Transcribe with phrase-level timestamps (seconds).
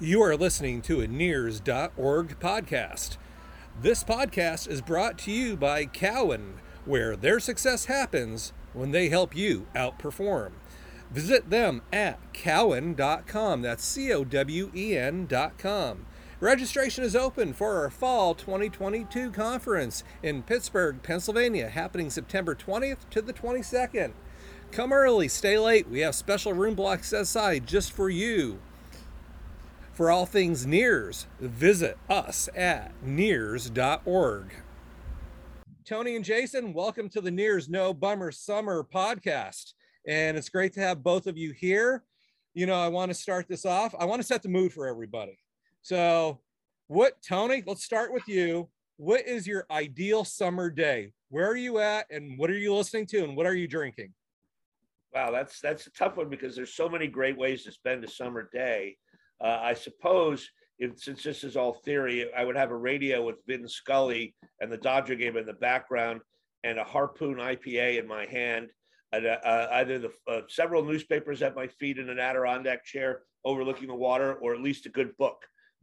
[0.00, 3.16] You are listening to a NEARS.org podcast.
[3.82, 9.34] This podcast is brought to you by Cowen, where their success happens when they help
[9.34, 10.52] you outperform.
[11.10, 13.62] Visit them at cowen.com.
[13.62, 16.06] That's C O W E N.com.
[16.38, 23.20] Registration is open for our Fall 2022 conference in Pittsburgh, Pennsylvania, happening September 20th to
[23.20, 24.12] the 22nd.
[24.70, 25.88] Come early, stay late.
[25.88, 28.60] We have special room blocks aside just for you.
[29.98, 34.52] For all things NEARS, visit us at NEARS.org.
[35.84, 39.72] Tony and Jason, welcome to the NEARS No Bummer Summer podcast.
[40.06, 42.04] And it's great to have both of you here.
[42.54, 43.92] You know, I want to start this off.
[43.98, 45.36] I want to set the mood for everybody.
[45.82, 46.38] So,
[46.86, 48.68] what, Tony, let's start with you.
[48.98, 51.12] What is your ideal summer day?
[51.28, 54.14] Where are you at and what are you listening to and what are you drinking?
[55.12, 58.08] Wow, that's that's a tough one because there's so many great ways to spend a
[58.08, 58.96] summer day.
[59.42, 63.44] Uh, I suppose if since this is all theory, I would have a radio with
[63.46, 66.20] Vin Scully and the Dodger game in the background,
[66.64, 68.70] and a Harpoon IPA in my hand,
[69.12, 73.22] and, uh, uh, either the uh, several newspapers at my feet in an Adirondack chair
[73.44, 75.36] overlooking the water, or at least a good book.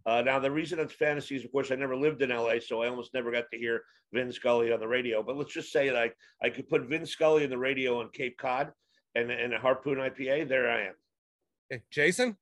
[0.05, 2.83] Uh, now, the reason it's fantasy is, of course, I never lived in LA, so
[2.83, 3.81] I almost never got to hear
[4.13, 5.23] Vin Scully on the radio.
[5.23, 6.11] But let's just say that I,
[6.43, 8.71] I could put Vin Scully in the radio on Cape Cod
[9.15, 10.47] and, and a Harpoon IPA.
[10.47, 11.81] There I am.
[11.89, 12.37] Jason?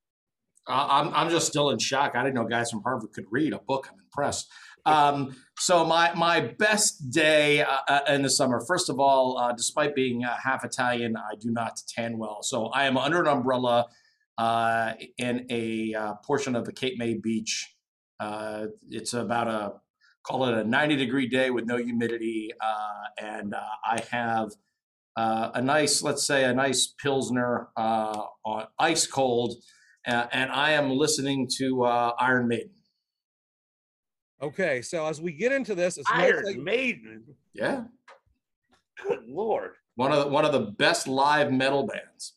[0.67, 2.16] Uh, I'm I'm just still in shock.
[2.16, 3.88] I didn't know guys from Harvard could read a book.
[3.92, 4.50] I'm impressed.
[4.86, 8.61] Um, so my my best day uh, uh, in the summer.
[8.61, 12.44] First of all, uh, despite being uh, half Italian, I do not tan well.
[12.44, 13.88] So I am under an umbrella
[14.38, 17.75] uh, in a portion of the Cape May Beach.
[18.89, 19.73] it's about a
[20.23, 22.52] call it a 90 degree day with no humidity,
[23.22, 24.52] and I have.
[25.16, 29.53] a nice, let's say, a nice pilsner on ice cold,
[30.08, 32.72] uh, and I am listening to uh, Iron Maiden.
[34.42, 37.23] Okay, so as we get into this, it's Iron like, Maiden.
[37.54, 37.86] Yeah.
[39.08, 39.72] Good lord.
[39.96, 42.34] One of the, one of the best live metal bands.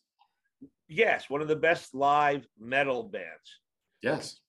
[0.87, 3.59] Yes, one of the best live metal bands.
[4.01, 4.39] Yes.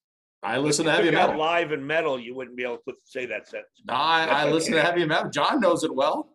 [0.43, 1.37] I listen to heavy metal.
[1.37, 3.83] Live and metal, you wouldn't be able to say that sentence.
[3.85, 5.31] No, I, I listen to heavy metal.
[5.31, 6.29] John knows it well.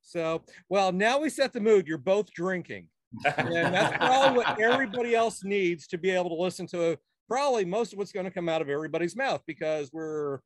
[0.00, 1.88] So, well, now we set the mood.
[1.88, 2.86] You're both drinking
[3.36, 7.92] and that's probably what everybody else needs to be able to listen to probably most
[7.92, 10.40] of what's going to come out of everybody's mouth because we're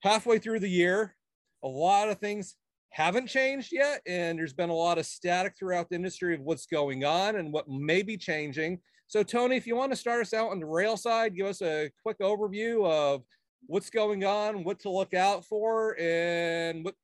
[0.00, 1.14] halfway through the year.
[1.62, 2.56] A lot of things
[2.90, 6.66] haven't changed yet, and there's been a lot of static throughout the industry of what's
[6.66, 8.80] going on and what may be changing.
[9.08, 11.62] So, Tony, if you want to start us out on the rail side, give us
[11.62, 13.22] a quick overview of
[13.66, 16.94] what's going on, what to look out for, and what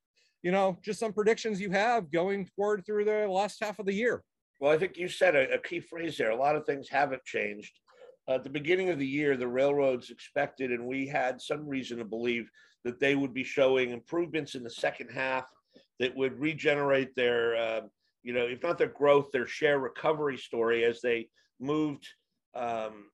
[0.43, 3.93] you know, just some predictions you have going forward through the last half of the
[3.93, 4.23] year.
[4.59, 6.31] Well, I think you said a, a key phrase there.
[6.31, 7.79] A lot of things haven't changed.
[8.27, 11.97] Uh, at the beginning of the year, the railroads expected, and we had some reason
[11.97, 12.49] to believe
[12.85, 15.45] that they would be showing improvements in the second half
[15.99, 17.81] that would regenerate their, uh,
[18.23, 21.27] you know, if not their growth, their share recovery story as they
[21.59, 22.07] moved
[22.55, 23.05] um,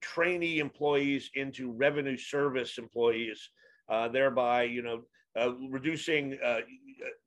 [0.00, 3.50] trainee employees into revenue service employees,
[3.88, 5.02] uh, thereby, you know,
[5.38, 6.60] uh, reducing uh,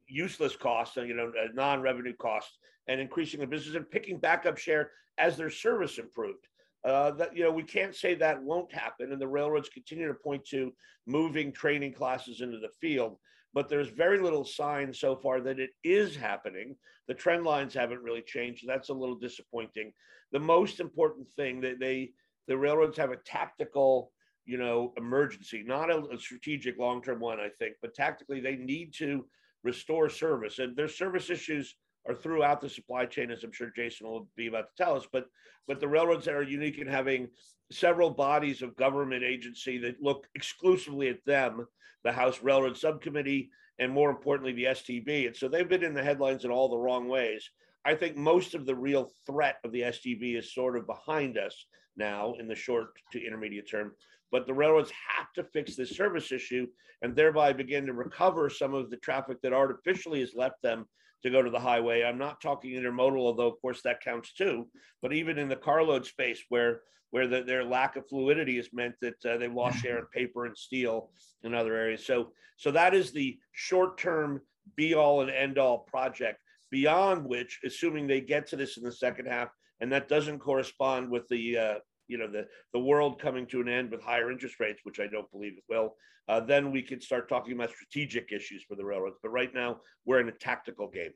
[0.08, 2.58] useless costs, you know, uh, non-revenue costs,
[2.90, 6.48] and increasing the business and picking back up share as their service improved.
[6.86, 10.14] Uh, that you know we can't say that won't happen, and the railroads continue to
[10.14, 10.74] point to
[11.06, 13.18] moving training classes into the field.
[13.54, 16.76] But there's very little sign so far that it is happening.
[17.08, 18.64] The trend lines haven't really changed.
[18.68, 19.92] That's a little disappointing.
[20.32, 22.12] The most important thing that they
[22.48, 24.12] the railroads have a tactical
[24.46, 28.56] you know emergency, not a, a strategic long term one, I think, but tactically they
[28.56, 29.26] need to
[29.64, 30.60] restore service.
[30.60, 31.76] And their service issues
[32.08, 35.06] are throughout the supply chain, as I'm sure Jason will be about to tell us.
[35.12, 35.26] But
[35.68, 37.30] but the railroads that are unique in having
[37.72, 41.68] several bodies of government agency that look exclusively at them,
[42.04, 45.28] the House Railroad Subcommittee, and more importantly, the STB.
[45.28, 47.50] And so they've been in the headlines in all the wrong ways.
[47.86, 51.66] I think most of the real threat of the STB is sort of behind us
[51.96, 53.94] now in the short to intermediate term.
[54.31, 56.67] But the railroads have to fix this service issue
[57.02, 60.85] and thereby begin to recover some of the traffic that artificially has left them
[61.23, 62.03] to go to the highway.
[62.03, 64.67] I'm not talking intermodal, although of course that counts too.
[65.02, 66.81] But even in the carload space, where
[67.11, 70.46] where the, their lack of fluidity has meant that uh, they've lost share in paper
[70.46, 71.09] and steel
[71.43, 72.05] and other areas.
[72.05, 74.41] So so that is the short term
[74.75, 76.40] be all and end all project.
[76.72, 79.49] Beyond which, assuming they get to this in the second half,
[79.82, 81.75] and that doesn't correspond with the uh,
[82.09, 85.08] you know the the world coming to an end with higher interest rates, which I
[85.08, 85.96] don't believe it will,
[86.28, 89.17] uh, then we could start talking about strategic issues for the railroads.
[89.22, 91.11] But right now, we're in a tactical game.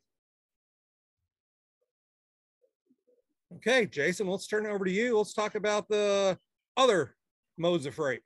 [3.58, 5.18] Okay, Jason, let's turn it over to you.
[5.18, 6.38] Let's talk about the
[6.78, 7.16] other
[7.58, 8.22] modes of freight?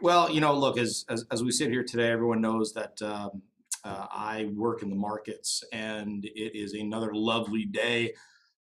[0.00, 3.42] Well, you know, look, as as, as we sit here today, everyone knows that um,
[3.84, 8.14] uh, I work in the markets, and it is another lovely day.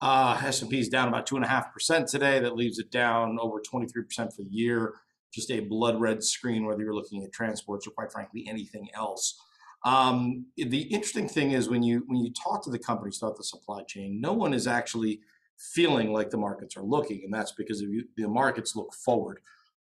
[0.02, 2.40] Uh, S&P is down about two and a half percent today.
[2.40, 4.96] That leaves it down over 23 percent for the year.
[5.34, 9.40] Just a blood red screen, whether you're looking at transports or, quite frankly, anything else.
[9.86, 13.44] Um, the interesting thing is when you when you talk to the companies throughout the
[13.44, 15.22] supply chain, no one is actually
[15.58, 19.40] feeling like the markets are looking, and that's because you, the markets look forward.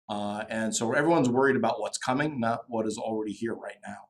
[0.10, 4.08] Uh, and so everyone's worried about what's coming, not what is already here right now.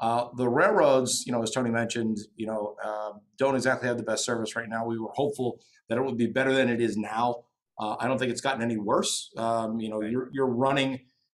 [0.00, 4.02] Uh, the railroads, you know, as Tony mentioned, you know, uh, don't exactly have the
[4.02, 4.84] best service right now.
[4.86, 7.44] We were hopeful that it would be better than it is now.
[7.78, 9.30] Uh, I don't think it's gotten any worse.
[9.36, 10.92] Um, you know, you're you're running,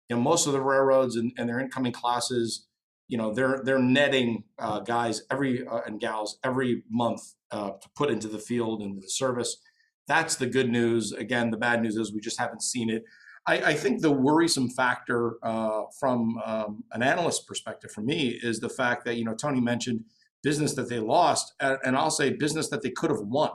[0.08, 2.66] you know, most of the railroads and, and their incoming classes,
[3.08, 8.10] you know, they're they're netting uh, guys every uh, and gals every month to put
[8.10, 9.56] into the field into the service.
[10.06, 11.12] That's the good news.
[11.12, 13.04] Again, the bad news is we just haven't seen it.
[13.48, 18.60] I, I think the worrisome factor uh, from um, an analyst perspective for me is
[18.60, 20.04] the fact that, you know, Tony mentioned
[20.42, 23.50] business that they lost, and I'll say business that they could have won.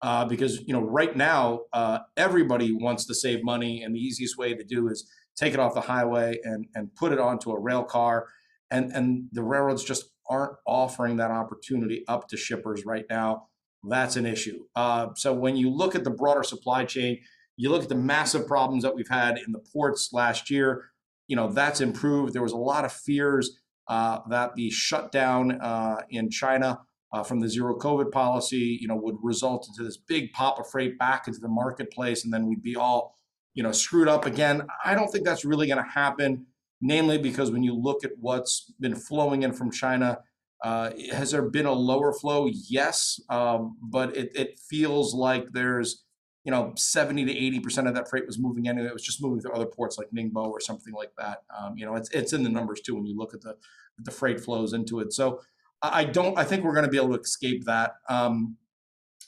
[0.00, 4.38] Uh, because you know right now uh, everybody wants to save money and the easiest
[4.38, 7.58] way to do is take it off the highway and and put it onto a
[7.58, 8.28] rail car
[8.70, 13.48] and and the railroads just aren't offering that opportunity up to shippers right now
[13.88, 17.18] that's an issue uh, so when you look at the broader supply chain
[17.58, 20.90] you look at the massive problems that we've had in the ports last year,
[21.26, 22.32] you know, that's improved.
[22.32, 23.58] There was a lot of fears
[23.88, 26.80] uh, that the shutdown uh, in China
[27.12, 30.70] uh, from the zero COVID policy, you know, would result into this big pop of
[30.70, 33.18] freight back into the marketplace, and then we'd be all,
[33.54, 34.66] you know, screwed up again.
[34.84, 36.46] I don't think that's really going to happen.
[36.80, 40.20] Namely, because when you look at what's been flowing in from China,
[40.62, 42.48] uh, has there been a lower flow?
[42.70, 46.04] Yes, um, but it, it feels like there's
[46.48, 48.86] you know, 70 to 80% of that freight was moving anyway.
[48.86, 51.42] It was just moving through other ports like Ningbo or something like that.
[51.54, 53.54] Um, you know, it's, it's in the numbers too when you look at the,
[53.98, 55.12] the freight flows into it.
[55.12, 55.42] So
[55.82, 57.96] I don't, I think we're going to be able to escape that.
[58.08, 58.56] Um,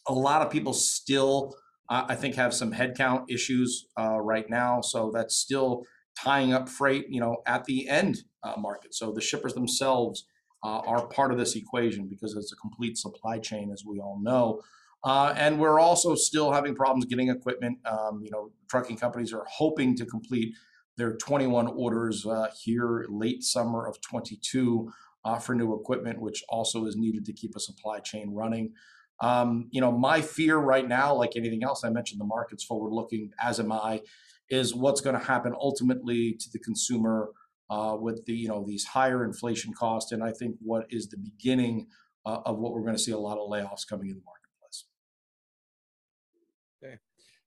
[0.08, 1.55] a lot of people still,
[1.90, 4.81] uh, I think, have some headcount issues uh, right now.
[4.81, 5.84] So that's still
[6.19, 8.94] tying up freight, you know, at the end uh, market.
[8.94, 10.25] So the shippers themselves
[10.64, 14.19] uh, are part of this equation because it's a complete supply chain, as we all
[14.23, 14.62] know.
[15.02, 17.79] Uh, and we're also still having problems getting equipment.
[17.87, 20.55] Um, you know, trucking companies are hoping to complete
[20.97, 24.91] their 21 orders uh, here late summer of 22
[25.25, 28.73] uh, for new equipment, which also is needed to keep a supply chain running.
[29.20, 32.93] Um, you know, my fear right now, like anything else, I mentioned the market's forward
[32.93, 34.00] looking, as am I,
[34.49, 37.31] is what's going to happen ultimately to the consumer
[37.69, 40.12] uh, with the, you know, these higher inflation costs.
[40.12, 41.87] And I think what is the beginning
[42.26, 44.39] uh, of what we're going to see a lot of layoffs coming in the market.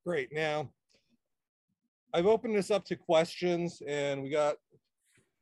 [0.06, 0.34] Great.
[0.34, 0.70] Now,
[2.14, 4.56] I've opened this up to questions, and we got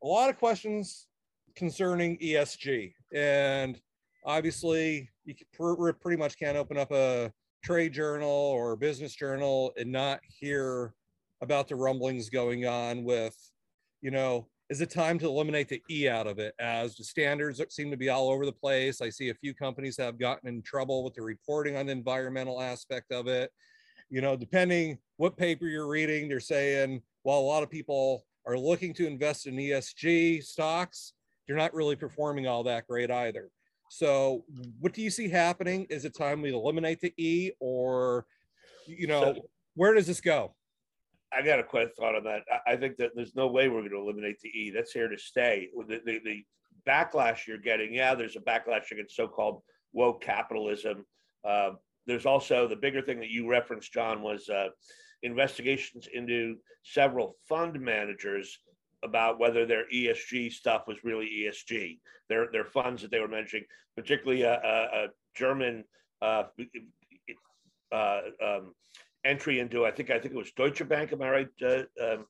[0.03, 1.07] a lot of questions
[1.55, 2.93] concerning ESG.
[3.11, 3.81] And
[4.23, 5.33] obviously, you
[5.99, 10.93] pretty much can't open up a trade journal or business journal and not hear
[11.41, 13.35] about the rumblings going on with,
[14.01, 17.61] you know, is it time to eliminate the E out of it as the standards
[17.69, 19.01] seem to be all over the place?
[19.01, 22.61] I see a few companies have gotten in trouble with the reporting on the environmental
[22.61, 23.51] aspect of it
[24.11, 28.57] you know, depending what paper you're reading, they're saying, while a lot of people are
[28.57, 31.13] looking to invest in ESG stocks,
[31.47, 33.49] they're not really performing all that great either.
[33.89, 34.43] So,
[34.79, 35.87] what do you see happening?
[35.89, 38.25] Is it time we eliminate the E, or,
[38.85, 39.41] you know, so,
[39.75, 40.55] where does this go?
[41.33, 42.41] I got a quick thought on that.
[42.67, 44.71] I think that there's no way we're going to eliminate the E.
[44.75, 45.69] That's here to stay.
[45.87, 46.43] The, the, the
[46.85, 49.61] backlash you're getting, yeah, there's a backlash against so-called
[49.93, 51.05] woke capitalism.
[51.47, 51.71] Uh,
[52.07, 54.69] there's also the bigger thing that you referenced, John, was uh,
[55.23, 58.59] investigations into several fund managers
[59.03, 61.99] about whether their ESG stuff was really ESG.
[62.29, 63.65] Their their funds that they were mentioning,
[63.95, 65.83] particularly a, a, a German
[66.21, 66.43] uh,
[67.91, 68.73] uh, um,
[69.25, 71.13] entry into, I think I think it was Deutsche Bank.
[71.13, 72.25] Am I right, uh, um,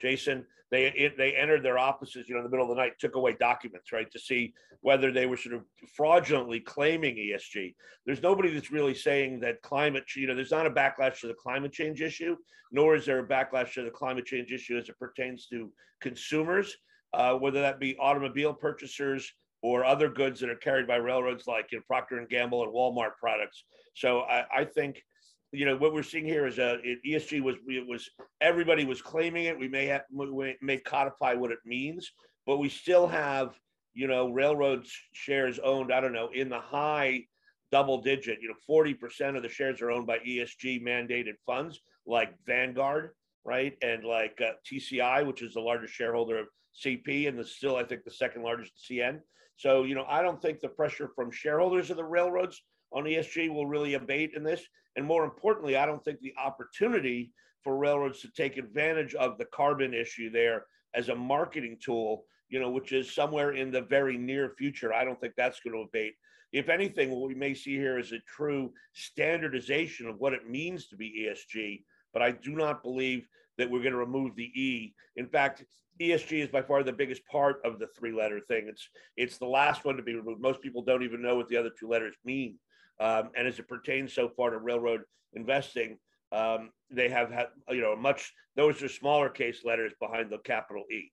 [0.00, 0.46] Jason?
[0.72, 3.14] They it, they entered their offices, you know, in the middle of the night, took
[3.14, 5.62] away documents, right, to see whether they were sort of
[5.94, 7.74] fraudulently claiming ESG.
[8.06, 11.34] There's nobody that's really saying that climate, you know, there's not a backlash to the
[11.34, 12.36] climate change issue,
[12.72, 16.74] nor is there a backlash to the climate change issue as it pertains to consumers,
[17.12, 21.70] uh, whether that be automobile purchasers or other goods that are carried by railroads like
[21.70, 23.64] you know, Procter and Gamble and Walmart products.
[23.94, 25.04] So I, I think
[25.52, 28.08] you know what we're seeing here is a uh, ESG was it was
[28.40, 29.58] everybody was claiming it.
[29.58, 32.10] We may have we may codify what it means,
[32.46, 33.54] but we still have
[33.94, 35.92] you know railroads shares owned.
[35.92, 37.24] I don't know in the high
[37.70, 38.38] double digit.
[38.40, 43.10] You know, forty percent of the shares are owned by ESG mandated funds like Vanguard.
[43.44, 43.76] right?
[43.82, 46.46] And like uh, TCI, which is the largest shareholder of
[46.84, 49.20] CP and the still, I think, the second largest CN.
[49.56, 53.52] So, you know, I don't think the pressure from shareholders of the railroads on ESG
[53.52, 54.62] will really abate in this.
[54.96, 57.32] And more importantly, I don't think the opportunity
[57.62, 62.60] for railroads to take advantage of the carbon issue there as a marketing tool, you
[62.60, 64.92] know, which is somewhere in the very near future.
[64.92, 66.14] I don't think that's going to abate.
[66.52, 70.88] If anything, what we may see here is a true standardization of what it means
[70.88, 71.82] to be ESG.
[72.12, 74.94] But I do not believe that we're going to remove the E.
[75.16, 75.64] In fact,
[76.00, 78.66] ESG is by far the biggest part of the three-letter thing.
[78.68, 80.40] It's it's the last one to be removed.
[80.40, 82.58] Most people don't even know what the other two letters mean.
[83.02, 85.00] Um, and as it pertains so far to railroad
[85.34, 85.98] investing,
[86.30, 88.32] um, they have had you know much.
[88.54, 91.10] Those are smaller case letters behind the capital E.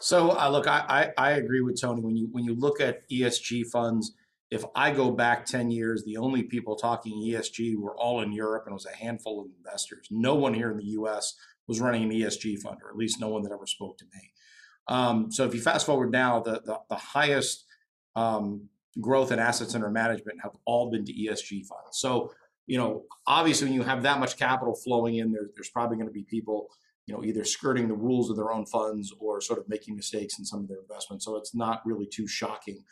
[0.00, 2.02] So uh, look, I, I I agree with Tony.
[2.02, 4.14] When you when you look at ESG funds,
[4.50, 8.64] if I go back 10 years, the only people talking ESG were all in Europe
[8.66, 10.06] and it was a handful of investors.
[10.10, 11.34] No one here in the US
[11.66, 14.30] was running an ESG fund, or at least no one that ever spoke to me.
[14.86, 17.64] Um, so if you fast forward now, the, the, the highest
[18.14, 18.68] um,
[19.00, 21.92] growth and assets under management have all been to ESG funds.
[21.98, 22.32] So,
[22.66, 26.08] you know, obviously when you have that much capital flowing in, there, there's probably going
[26.08, 26.68] to be people,
[27.06, 30.38] you know, either skirting the rules of their own funds or sort of making mistakes
[30.38, 31.24] in some of their investments.
[31.24, 32.82] So it's not really too shocking.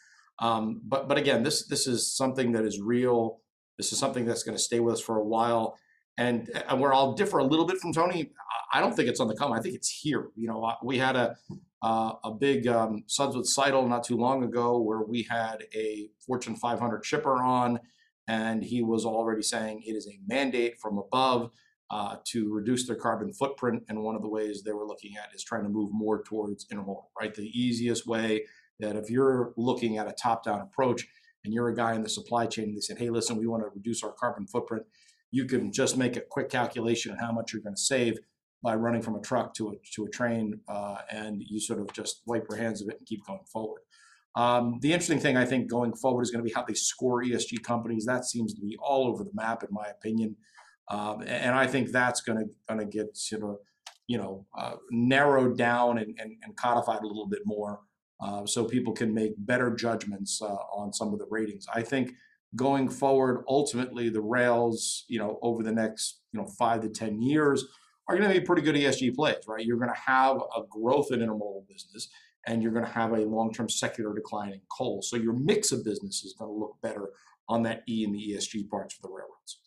[0.41, 3.41] Um, but but again, this this is something that is real.
[3.79, 5.79] This is something that's going to stay with us for a while.
[6.17, 8.31] And, and where I'll differ a little bit from Tony,
[8.73, 9.53] I don't think it's on the come.
[9.53, 10.29] I think it's here.
[10.37, 11.37] You know, we had a
[11.83, 16.09] uh, a big um, suds with Seidl not too long ago where we had a
[16.27, 17.79] Fortune 500 shipper on,
[18.27, 21.51] and he was already saying it is a mandate from above
[21.91, 23.83] uh, to reduce their carbon footprint.
[23.89, 26.67] And one of the ways they were looking at is trying to move more towards
[26.73, 27.35] intermodal, right?
[27.35, 28.47] The easiest way
[28.81, 31.07] that if you're looking at a top down approach
[31.45, 33.69] and you're a guy in the supply chain they said, hey, listen, we want to
[33.75, 34.85] reduce our carbon footprint,
[35.31, 38.19] you can just make a quick calculation on how much you're going to save
[38.65, 41.93] by running from a truck to a, to a train uh, and you sort of
[41.93, 43.83] just wipe your hands of it and keep going forward.
[44.37, 47.23] Um, the interesting thing I think going forward is going to be how they score
[47.23, 48.07] ESG companies.
[48.07, 50.35] That seems to be all over the map, in my opinion,
[50.89, 53.59] um, and I think that's going to going to get sort of
[54.09, 57.81] you know uh, narrowed down and, and, and, codified a little bit more
[58.21, 61.67] uh, so people can make better judgments uh, on some of the ratings.
[61.73, 62.11] I think
[62.57, 67.23] going forward, ultimately, the rails, you know, over the next, you know, five to 10
[67.23, 67.65] years
[68.09, 69.65] are going to be pretty good ESG plays, right?
[69.65, 72.09] You're going to have a growth in intermodal business
[72.47, 75.01] and you're going to have a long-term secular decline in coal.
[75.03, 77.11] So your mix of business is going to look better
[77.49, 79.61] on that E and the ESG parts for the railroads.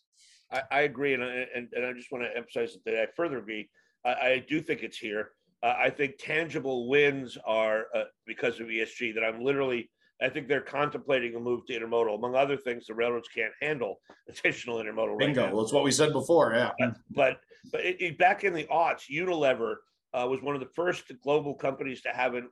[0.50, 1.14] I, I agree.
[1.14, 3.68] And, and, and I just want to emphasize that I further agree.
[4.04, 5.30] I, I do think it's here.
[5.62, 9.90] Uh, I think tangible wins are uh, because of ESG that I'm literally,
[10.20, 12.16] I think they're contemplating a move to intermodal.
[12.16, 15.18] Among other things, the railroads can't handle additional intermodal.
[15.18, 15.44] Bingo.
[15.44, 16.52] Right That's what we said before.
[16.54, 16.72] Yeah.
[16.78, 17.40] But, but,
[17.72, 19.76] but it, it, back in the aughts, Unilever
[20.14, 22.48] uh, was one of the first global companies to have an,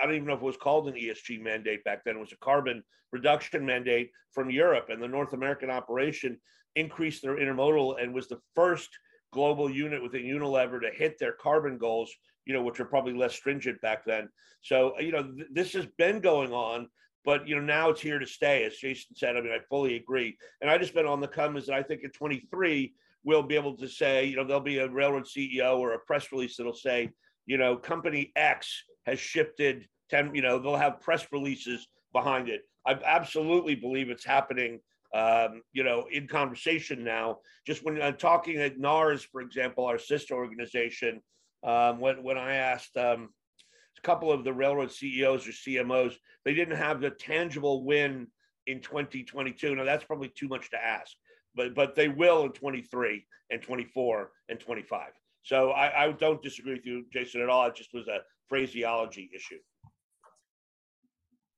[0.00, 2.16] I don't even know if it was called an ESG mandate back then.
[2.16, 4.86] It was a carbon reduction mandate from Europe.
[4.88, 6.38] And the North American operation
[6.76, 8.88] increased their intermodal and was the first
[9.32, 12.10] global unit within Unilever to hit their carbon goals
[12.44, 14.28] you know, which are probably less stringent back then.
[14.62, 16.88] So, you know, th- this has been going on,
[17.24, 19.36] but, you know, now it's here to stay, as Jason said.
[19.36, 20.36] I mean, I fully agree.
[20.60, 22.92] And I just been on the come is that I think at 23,
[23.24, 26.32] we'll be able to say, you know, there'll be a railroad CEO or a press
[26.32, 27.10] release that'll say,
[27.46, 32.62] you know, company X has shifted 10, you know, they'll have press releases behind it.
[32.86, 34.80] I absolutely believe it's happening
[35.14, 37.38] um, you know, in conversation now.
[37.66, 41.20] Just when I'm talking at NARS, for example, our sister organization,
[41.64, 43.28] um, when when I asked um,
[44.02, 48.26] couple of the railroad CEOs or CMOs, they didn't have the tangible win
[48.66, 49.74] in 2022.
[49.74, 51.12] Now that's probably too much to ask,
[51.54, 55.08] but but they will in 23 and 24 and 25.
[55.42, 57.66] So I, I don't disagree with you, Jason, at all.
[57.66, 59.58] It just was a phraseology issue.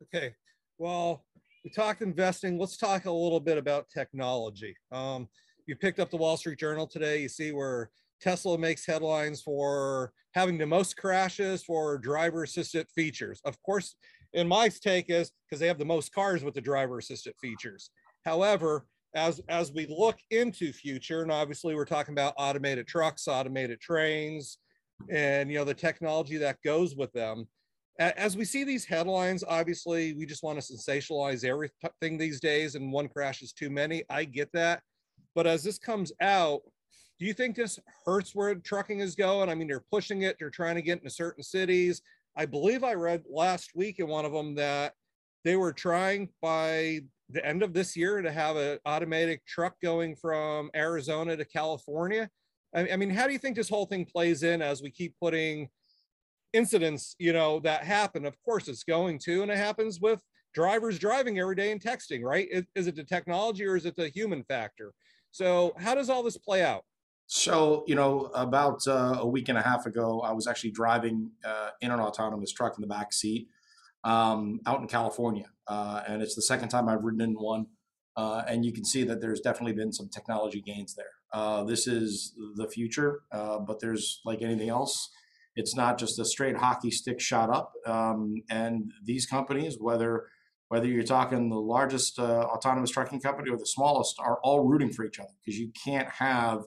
[0.02, 0.34] Okay,
[0.78, 1.24] well,
[1.64, 2.58] we talked investing.
[2.58, 4.74] Let's talk a little bit about technology.
[4.90, 5.28] Um,
[5.66, 7.20] you picked up the Wall Street Journal today.
[7.20, 7.90] You see where
[8.20, 13.40] Tesla makes headlines for having the most crashes for driver assistant features.
[13.44, 13.96] Of course,
[14.32, 17.90] in my take is because they have the most cars with the driver assistant features.
[18.24, 23.80] However, as as we look into future, and obviously we're talking about automated trucks, automated
[23.80, 24.58] trains,
[25.08, 27.46] and you know the technology that goes with them.
[28.00, 32.92] As we see these headlines, obviously we just want to sensationalize everything these days, and
[32.92, 34.02] one crash is too many.
[34.10, 34.82] I get that,
[35.36, 36.62] but as this comes out,
[37.18, 39.48] do you think this hurts where trucking is going?
[39.48, 42.02] I mean, they're pushing it, they're trying to get into certain cities.
[42.36, 44.94] I believe I read last week in one of them that
[45.44, 50.16] they were trying by the end of this year to have an automatic truck going
[50.16, 52.28] from Arizona to California.
[52.74, 55.68] I, mean, how do you think this whole thing plays in as we keep putting
[56.52, 58.26] incidents, you know, that happen?
[58.26, 60.20] Of course, it's going to, and it happens with
[60.54, 62.48] drivers driving every day and texting, right?
[62.50, 64.92] Is, is it the technology or is it the human factor?
[65.30, 66.84] So, how does all this play out?
[67.26, 71.30] So, you know, about uh, a week and a half ago, I was actually driving
[71.44, 73.48] uh, in an autonomous truck in the back seat
[74.04, 75.46] um, out in California.
[75.66, 77.66] Uh, and it's the second time I've ridden in one.
[78.16, 81.06] Uh, and you can see that there's definitely been some technology gains there.
[81.32, 85.10] Uh, this is the future, uh, but there's like anything else,
[85.56, 87.72] it's not just a straight hockey stick shot up.
[87.86, 90.26] Um, and these companies, whether
[90.68, 95.04] whether you're talking the largest autonomous trucking company or the smallest, are all rooting for
[95.04, 96.64] each other because you can't have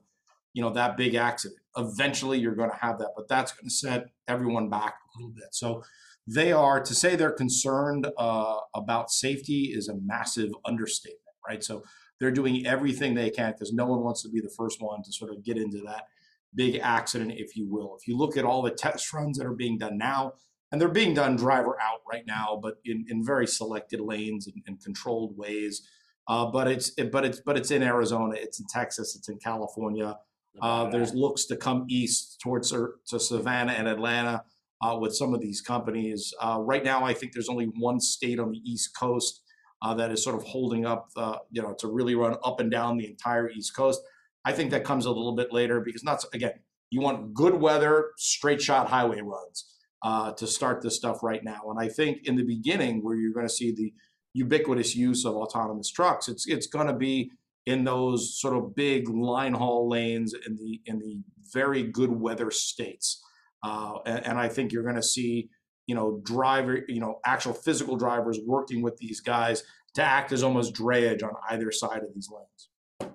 [0.57, 1.59] you know that big accident.
[1.77, 5.33] Eventually you're going to have that but that's going to set everyone back a little
[5.33, 5.49] bit.
[5.51, 5.83] So
[6.25, 11.63] they are to say they're concerned uh, about safety is a massive understatement right?
[11.63, 11.83] So
[12.19, 15.11] they're doing everything they can because no one wants to be the first one to
[15.13, 16.07] sort of get into that
[16.55, 17.95] big accident if you will.
[17.99, 20.33] If you look at all the test runs that are being done now
[20.71, 24.61] and they're being done driver out right now but in, in very selected lanes and,
[24.67, 25.87] and controlled ways
[26.27, 30.17] uh, but it's but it's but it's in arizona it's in texas it's in california
[30.61, 34.43] uh, there's looks to come east towards to Savannah and Atlanta
[34.81, 36.33] uh, with some of these companies.
[36.41, 39.41] Uh, right now, I think there's only one state on the East Coast
[39.81, 42.71] uh, that is sort of holding up, the, you know, to really run up and
[42.71, 44.01] down the entire East Coast.
[44.45, 46.53] I think that comes a little bit later because not again,
[46.89, 51.61] you want good weather, straight shot highway runs uh, to start this stuff right now.
[51.69, 53.93] And I think in the beginning, where you're going to see the
[54.33, 57.31] ubiquitous use of autonomous trucks, it's it's going to be
[57.67, 61.19] in those sort of big line haul lanes in the in the
[61.53, 63.21] very good weather states.
[63.61, 65.49] Uh, and, and, I think you're going to see,
[65.87, 69.63] you know, driver, you know, actual physical drivers working with these guys
[69.95, 73.13] to act as almost drayage on either side of these lanes.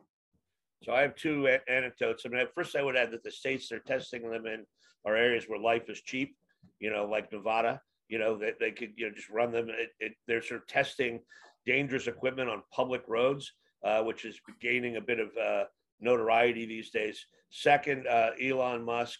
[0.83, 2.25] So I have two anecdotes.
[2.27, 4.67] I mean, at first I would add that the states they're testing them in
[5.07, 6.37] are areas where life is cheap,
[6.81, 7.81] you know, like Nevada.
[8.09, 9.71] You know, that they, they could you know just run them.
[9.71, 11.21] It, it, they're sort of testing
[11.65, 13.53] dangerous equipment on public roads
[13.85, 15.65] uh, which is gaining a bit of uh,
[16.01, 17.25] notoriety these days.
[17.51, 19.19] Second, uh, Elon Musk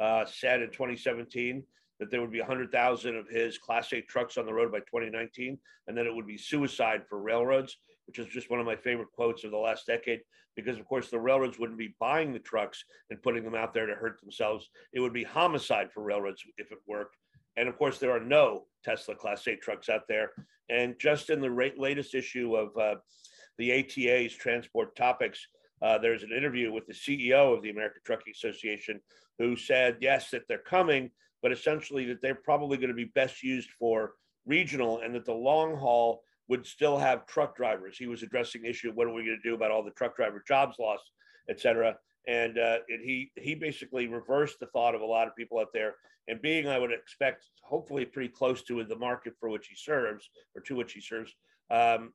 [0.00, 1.62] uh, said in 2017
[2.00, 5.58] that there would be 100,000 of his Class 8 trucks on the road by 2019,
[5.86, 9.12] and that it would be suicide for railroads, which is just one of my favorite
[9.14, 10.20] quotes of the last decade.
[10.56, 13.86] Because, of course, the railroads wouldn't be buying the trucks and putting them out there
[13.86, 14.68] to hurt themselves.
[14.92, 17.16] It would be homicide for railroads if it worked.
[17.56, 20.30] And of course, there are no Tesla Class 8 trucks out there.
[20.68, 22.96] And just in the latest issue of uh,
[23.58, 25.46] the ATA's transport topics.
[25.82, 29.00] Uh, there's an interview with the CEO of the American Trucking Association
[29.38, 31.10] who said, yes, that they're coming,
[31.42, 34.12] but essentially that they're probably going to be best used for
[34.46, 37.96] regional and that the long haul would still have truck drivers.
[37.96, 39.90] He was addressing the issue of what are we going to do about all the
[39.92, 41.10] truck driver jobs lost,
[41.48, 41.96] et cetera.
[42.26, 45.72] And, uh, and he he basically reversed the thought of a lot of people out
[45.74, 45.94] there.
[46.28, 50.28] And being, I would expect, hopefully pretty close to the market for which he serves
[50.54, 51.34] or to which he serves,
[51.70, 52.14] um,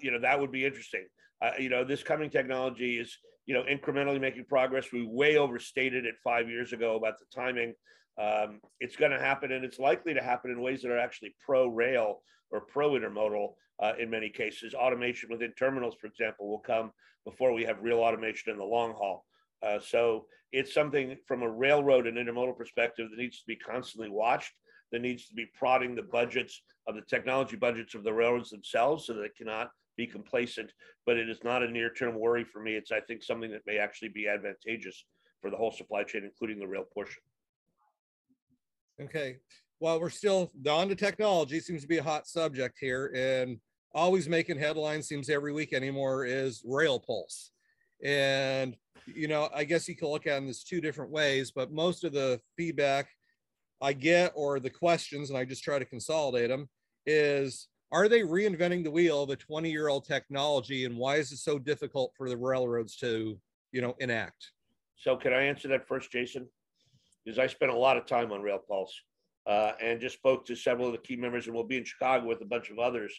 [0.00, 1.06] you know that would be interesting.
[1.40, 3.16] Uh, you know, this coming technology is
[3.46, 4.92] you know incrementally making progress.
[4.92, 7.74] We way overstated it five years ago about the timing.
[8.20, 11.34] Um, it's going to happen, and it's likely to happen in ways that are actually
[11.44, 13.54] pro rail or pro intermodal.
[13.82, 16.92] Uh, in many cases, automation within terminals, for example, will come
[17.24, 19.24] before we have real automation in the long haul.
[19.66, 24.10] Uh, so it's something from a railroad and intermodal perspective that needs to be constantly
[24.10, 24.52] watched
[24.92, 29.06] there needs to be prodding the budgets of the technology budgets of the railroads themselves
[29.06, 30.70] so that it cannot be complacent.
[31.06, 32.74] But it is not a near term worry for me.
[32.74, 35.04] It's, I think, something that may actually be advantageous
[35.40, 37.22] for the whole supply chain, including the rail portion.
[39.00, 39.38] Okay.
[39.80, 43.12] Well, we're still on to technology, seems to be a hot subject here.
[43.16, 43.58] And
[43.94, 47.50] always making headlines seems every week anymore is Rail Pulse.
[48.04, 48.76] And,
[49.06, 52.12] you know, I guess you can look at this two different ways, but most of
[52.12, 53.08] the feedback
[53.82, 56.68] I get or the questions, and I just try to consolidate them,
[57.04, 61.32] is are they reinventing the wheel of a 20 year old technology and why is
[61.32, 63.38] it so difficult for the railroads to,
[63.72, 64.52] you know, enact?
[64.96, 66.48] So can I answer that first, Jason?
[67.24, 68.94] Because I spent a lot of time on Rail Pulse
[69.46, 72.26] uh, and just spoke to several of the key members, and we'll be in Chicago
[72.26, 73.12] with a bunch of others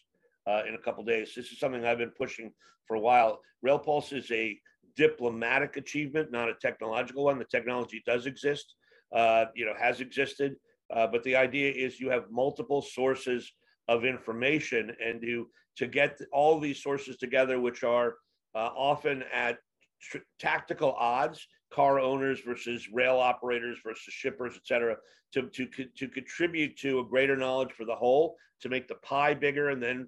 [0.48, 1.34] uh, in a couple days.
[1.36, 2.52] This is something I've been pushing
[2.88, 3.42] for a while.
[3.62, 4.58] Rail Pulse is a
[4.96, 7.38] diplomatic achievement, not a technological one.
[7.38, 8.76] The technology does exist
[9.14, 10.56] uh, you know, has existed.
[10.94, 13.52] Uh, but the idea is you have multiple sources
[13.88, 18.16] of information and to to get all these sources together, which are
[18.54, 19.58] uh, often at
[20.00, 24.96] tr- tactical odds, car owners versus rail operators versus shippers, et cetera,
[25.34, 25.66] to, to,
[25.98, 29.82] to contribute to a greater knowledge for the whole, to make the pie bigger and
[29.82, 30.08] then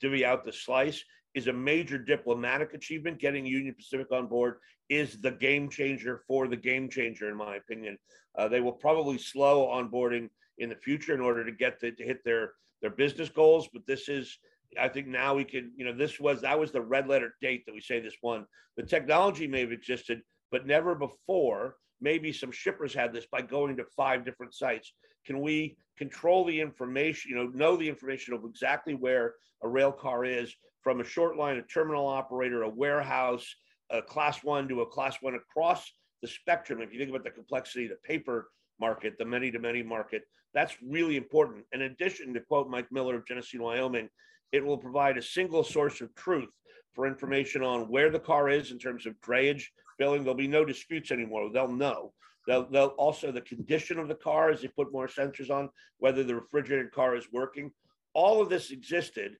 [0.00, 1.02] divvy out the slice
[1.34, 3.18] is a major diplomatic achievement.
[3.18, 4.56] Getting Union Pacific on board
[4.88, 7.96] is the game changer for the game changer, in my opinion.
[8.36, 12.22] Uh, they will probably slow onboarding in the future in order to get to, hit
[12.24, 14.38] their their business goals, but this is
[14.80, 17.64] I think now we can, you know, this was that was the red letter date
[17.66, 18.46] that we say this one.
[18.76, 21.76] The technology may have existed, but never before.
[22.00, 24.92] Maybe some shippers had this by going to five different sites.
[25.26, 29.92] Can we control the information, you know, know the information of exactly where a rail
[29.92, 33.46] car is from a short line, a terminal operator, a warehouse,
[33.90, 36.80] a class one to a class one across the spectrum.
[36.80, 40.22] If you think about the complexity, of the paper market, the many to many market,
[40.54, 41.64] that's really important.
[41.72, 44.08] In addition, to quote Mike Miller of Genesee, Wyoming,
[44.52, 46.48] it will provide a single source of truth
[46.94, 49.64] for information on where the car is in terms of drayage,
[49.98, 50.24] billing.
[50.24, 51.50] There'll be no disputes anymore.
[51.52, 52.12] They'll know.
[52.46, 56.24] They'll, they'll also the condition of the car as they put more sensors on, whether
[56.24, 57.70] the refrigerated car is working.
[58.12, 59.36] All of this existed.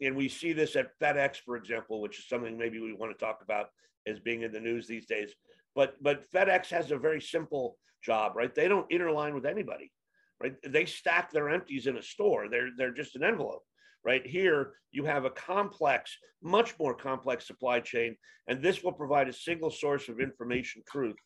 [0.00, 3.24] And we see this at FedEx, for example, which is something maybe we want to
[3.24, 3.66] talk about
[4.06, 5.34] as being in the news these days.
[5.74, 8.54] But but FedEx has a very simple job, right?
[8.54, 9.92] They don't interline with anybody,
[10.40, 10.54] right?
[10.66, 12.48] They stack their empties in a store.
[12.48, 13.64] They're they're just an envelope
[14.04, 18.16] right here you have a complex much more complex supply chain
[18.48, 21.16] and this will provide a single source of information truth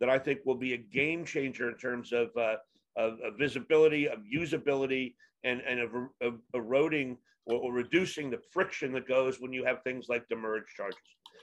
[0.00, 2.56] that i think will be a game changer in terms of, uh,
[2.96, 5.14] of, of visibility of usability
[5.44, 5.90] and, and of,
[6.20, 7.16] of eroding
[7.46, 10.98] or, or, reducing the friction that goes when you have things like demurrage charges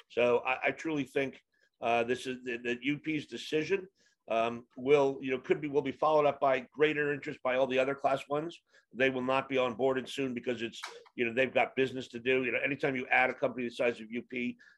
[0.10, 1.42] so i, I truly think
[1.82, 3.88] uh, this is the, the UP's decision
[4.30, 7.68] um, will you know could be will be followed up by greater interest by all
[7.68, 8.60] the other class ones.
[8.94, 10.82] They will not be on boarded soon because it's
[11.16, 12.44] you know they've got business to do.
[12.44, 14.32] You know, anytime you add a company the size of UP,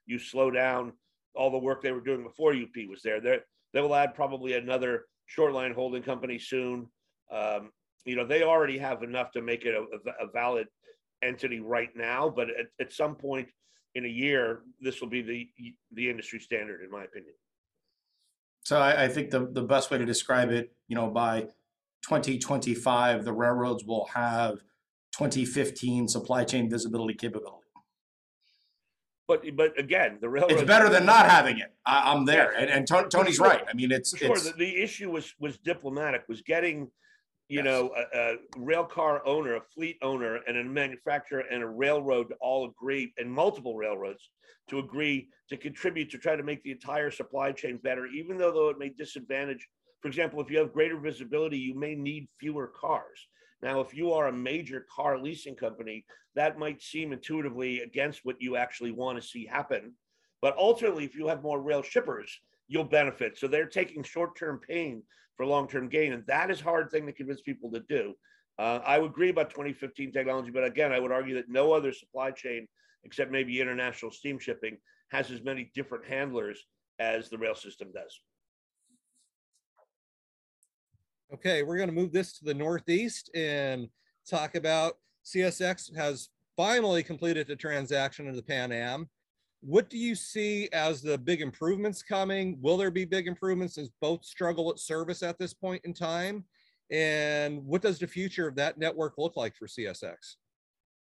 [0.06, 0.94] you slow down
[1.36, 3.20] all the work they were doing before UP was there.
[3.20, 3.40] They
[3.74, 6.88] they will add probably another short line holding company soon.
[7.32, 7.72] Um,
[8.06, 9.84] you know, they already have enough to make it a,
[10.24, 10.68] a valid
[11.22, 13.48] entity right now, but at, at some point
[13.96, 15.50] in a year, this will be the
[15.94, 17.34] the industry standard, in my opinion.
[18.64, 21.42] So I, I think the, the best way to describe it, you know, by
[22.04, 24.60] 2025, the railroads will have
[25.18, 27.58] 2015 supply chain visibility capability.
[29.28, 31.74] But but again, the railroad it's better than not having it.
[31.86, 33.64] I, am there, and, and Tony's right.
[33.70, 34.34] I mean, it's sure.
[34.34, 36.92] It's, the, the issue was was diplomatic, was getting
[37.52, 37.66] you yes.
[37.66, 42.34] know, a, a, rail car owner, a fleet owner, and a manufacturer and a railroad
[42.40, 44.30] all agree, and multiple railroads
[44.70, 48.54] to agree to contribute to try to make the entire supply chain better, even though
[48.54, 49.68] though it may disadvantage.
[50.02, 53.28] For example, if you have greater visibility, you may need fewer cars.
[53.62, 58.38] Now, if you are a major car leasing company, that might seem intuitively against what
[58.42, 59.92] you actually want to see happen.
[60.42, 62.32] But ultimately, if you have more rail shippers,
[62.70, 63.38] you'll benefit.
[63.38, 65.04] So they're taking short-term pain
[65.42, 68.14] for long-term gain, and that is hard thing to convince people to do.
[68.60, 71.92] Uh, I would agree about 2015 technology, but again, I would argue that no other
[71.92, 72.68] supply chain,
[73.06, 74.78] except maybe international steam shipping,
[75.10, 76.64] has as many different handlers
[77.00, 78.20] as the rail system does.
[81.34, 83.88] Okay, we're going to move this to the Northeast and
[84.30, 89.10] talk about CSX has finally completed the transaction of the Pan Am.
[89.62, 92.58] What do you see as the big improvements coming?
[92.62, 96.46] Will there be big improvements as both struggle at service at this point in time?
[96.92, 100.36] And what does the future of that network look like for CSX?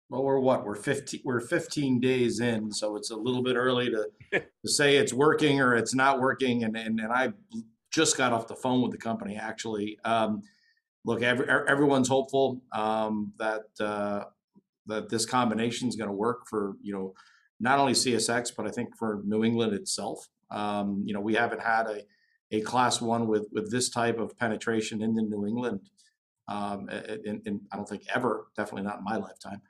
[0.08, 0.64] Well, we're what?
[0.64, 4.96] We're 15 we're 15 days in, so it's a little bit early to, to say
[4.96, 6.62] it's working or it's not working.
[6.64, 7.32] And, and and I
[7.92, 9.98] just got off the phone with the company actually.
[10.04, 10.42] Um,
[11.04, 14.24] look, every, everyone's hopeful um, that uh,
[14.86, 17.14] that this combination is going to work for you know
[17.60, 20.28] not only CSX, but I think for New England itself.
[20.50, 22.02] Um, you know, we haven't had a,
[22.50, 25.80] a class one with, with this type of penetration into New England.
[26.46, 29.62] Um, in, in, I don't think ever, definitely not in my lifetime.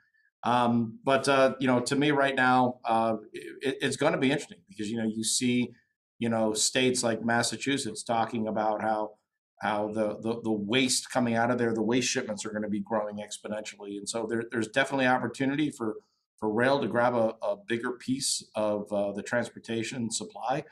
[0.45, 4.31] Um, but uh, you know, to me right now, uh, it, it's going to be
[4.31, 5.71] interesting because you know you see,
[6.19, 9.13] you know, states like Massachusetts talking about how
[9.61, 12.69] how the, the the waste coming out of there, the waste shipments are going to
[12.69, 15.95] be growing exponentially, and so there, there's definitely opportunity for
[16.37, 20.63] for rail to grab a, a bigger piece of uh, the transportation supply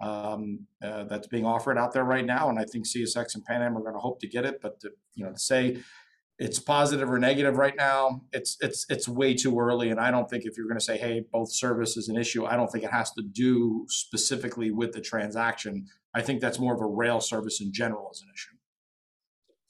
[0.00, 2.48] um, uh, that's being offered out there right now.
[2.48, 4.60] And I think CSX and Pan Am are going to hope to get it.
[4.60, 5.78] But to, you know, to say
[6.38, 9.90] it's positive or negative right now, it's it's it's way too early.
[9.90, 12.44] And I don't think if you're going to say, hey, both service is an issue,
[12.44, 15.86] I don't think it has to do specifically with the transaction.
[16.14, 18.50] I think that's more of a rail service in general as an issue.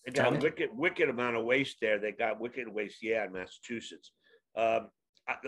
[0.07, 1.99] They got wicked, wicked amount of waste there.
[1.99, 4.13] They got wicked waste, yeah, in Massachusetts.
[4.55, 4.89] Um,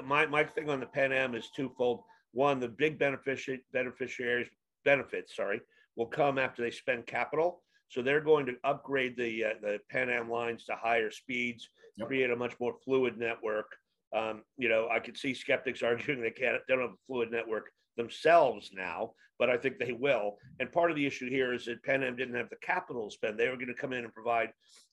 [0.05, 2.03] my my thing on the Pan Am is twofold.
[2.33, 4.49] One, the big benefici- beneficiaries
[4.85, 5.61] benefits, sorry,
[5.97, 7.63] will come after they spend capital.
[7.89, 12.09] So they're going to upgrade the uh, the Pan Am lines to higher speeds, yep.
[12.09, 13.77] create a much more fluid network.
[14.15, 17.31] Um, you know, I could see skeptics arguing they can't, they don't have a fluid
[17.31, 20.37] network themselves now, but I think they will.
[20.61, 23.15] And part of the issue here is that Pan Am didn't have the capital to
[23.15, 23.39] spend.
[23.39, 24.51] They were going to come in and provide,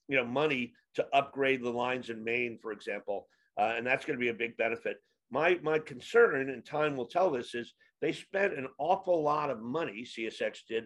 [0.08, 3.26] you know, money to upgrade the lines in Maine, for example,
[3.58, 4.98] uh, and that's going to be a big benefit.
[5.30, 9.62] My my concern, and time will tell this, is they spent an awful lot of
[9.62, 10.04] money.
[10.04, 10.84] CSX did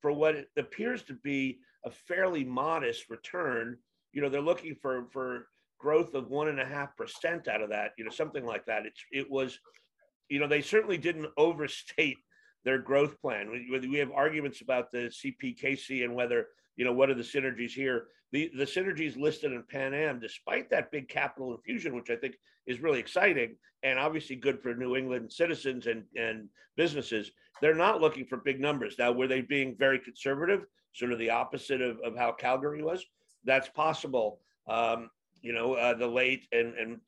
[0.00, 3.76] for what appears to be a fairly modest return.
[4.12, 5.46] You know, they're looking for for
[5.78, 7.92] growth of one and a half percent out of that.
[7.98, 8.86] You know, something like that.
[8.86, 9.58] It's it was,
[10.28, 12.18] you know, they certainly didn't overstate
[12.64, 13.50] their growth plan.
[13.50, 16.46] We, we have arguments about the CPKC and whether
[16.76, 18.06] you know what are the synergies here.
[18.32, 22.36] The the synergies listed in Pan Am, despite that big capital infusion, which I think
[22.66, 27.30] is really exciting and obviously good for New England citizens and and businesses.
[27.60, 29.12] They're not looking for big numbers now.
[29.12, 30.64] Were they being very conservative?
[30.92, 33.04] sort of the opposite of, of how Calgary was.
[33.44, 34.40] That's possible.
[34.68, 37.00] Um, you know, uh, the late and, and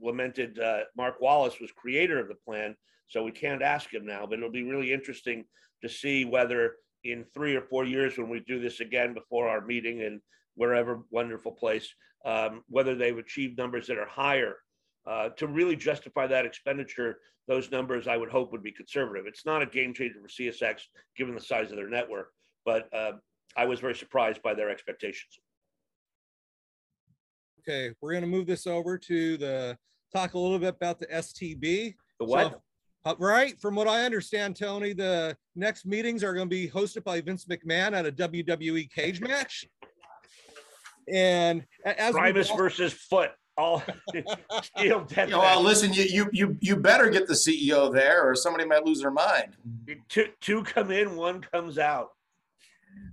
[0.00, 2.74] lamented uh, Mark Wallace was creator of the plan,
[3.08, 4.26] so we can't ask him now.
[4.26, 5.44] But it'll be really interesting
[5.82, 9.60] to see whether in three or four years, when we do this again before our
[9.60, 10.20] meeting in
[10.54, 11.92] wherever wonderful place,
[12.24, 14.56] um, whether they've achieved numbers that are higher.
[15.04, 19.26] Uh, to really justify that expenditure, those numbers I would hope would be conservative.
[19.26, 20.82] It's not a game changer for CSX
[21.16, 22.28] given the size of their network,
[22.64, 23.12] but uh,
[23.56, 25.38] I was very surprised by their expectations.
[27.60, 29.76] Okay, we're going to move this over to the
[30.12, 31.94] talk a little bit about the STB.
[32.20, 32.52] The what?
[32.52, 32.62] So,
[33.04, 33.58] uh, right.
[33.60, 37.46] From what I understand, Tony, the next meetings are going to be hosted by Vince
[37.46, 39.66] McMahon at a WWE cage match.
[41.12, 43.30] And as Primus all- versus Foote.
[43.58, 43.82] All
[44.62, 45.28] steel death.
[45.28, 48.64] You know, well, listen, you, you you you better get the CEO there, or somebody
[48.64, 49.58] might lose their mind.
[50.08, 52.12] Two two come in, one comes out.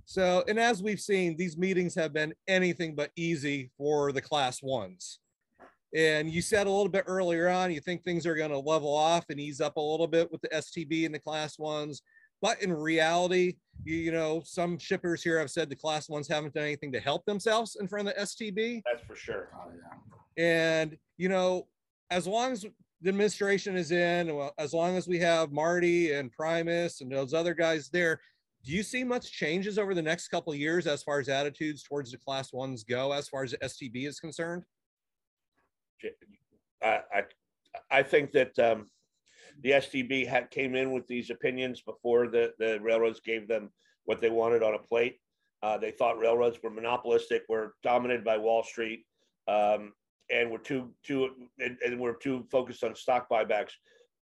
[0.06, 4.62] So, and as we've seen, these meetings have been anything but easy for the class
[4.62, 5.18] ones.
[5.94, 8.94] And you said a little bit earlier on, you think things are going to level
[8.94, 12.02] off and ease up a little bit with the STB and the class ones.
[12.40, 16.54] But in reality, you, you know, some shippers here have said the class ones haven't
[16.54, 18.82] done anything to help themselves in front of the STB.
[18.90, 19.48] That's for sure.
[19.54, 20.42] Oh, yeah.
[20.42, 21.66] And, you know,
[22.10, 22.64] as long as
[23.02, 27.34] the administration is in, well, as long as we have Marty and Primus and those
[27.34, 28.20] other guys there,
[28.64, 31.82] do you see much changes over the next couple of years as far as attitudes
[31.82, 34.64] towards the class ones go as far as the stb is concerned
[36.82, 37.22] i
[37.90, 38.86] i, think that um,
[39.62, 43.70] the stb had came in with these opinions before the the railroads gave them
[44.04, 45.18] what they wanted on a plate
[45.62, 49.04] uh, they thought railroads were monopolistic were dominated by wall street
[49.48, 49.92] um,
[50.30, 53.72] and were too too and, and were too focused on stock buybacks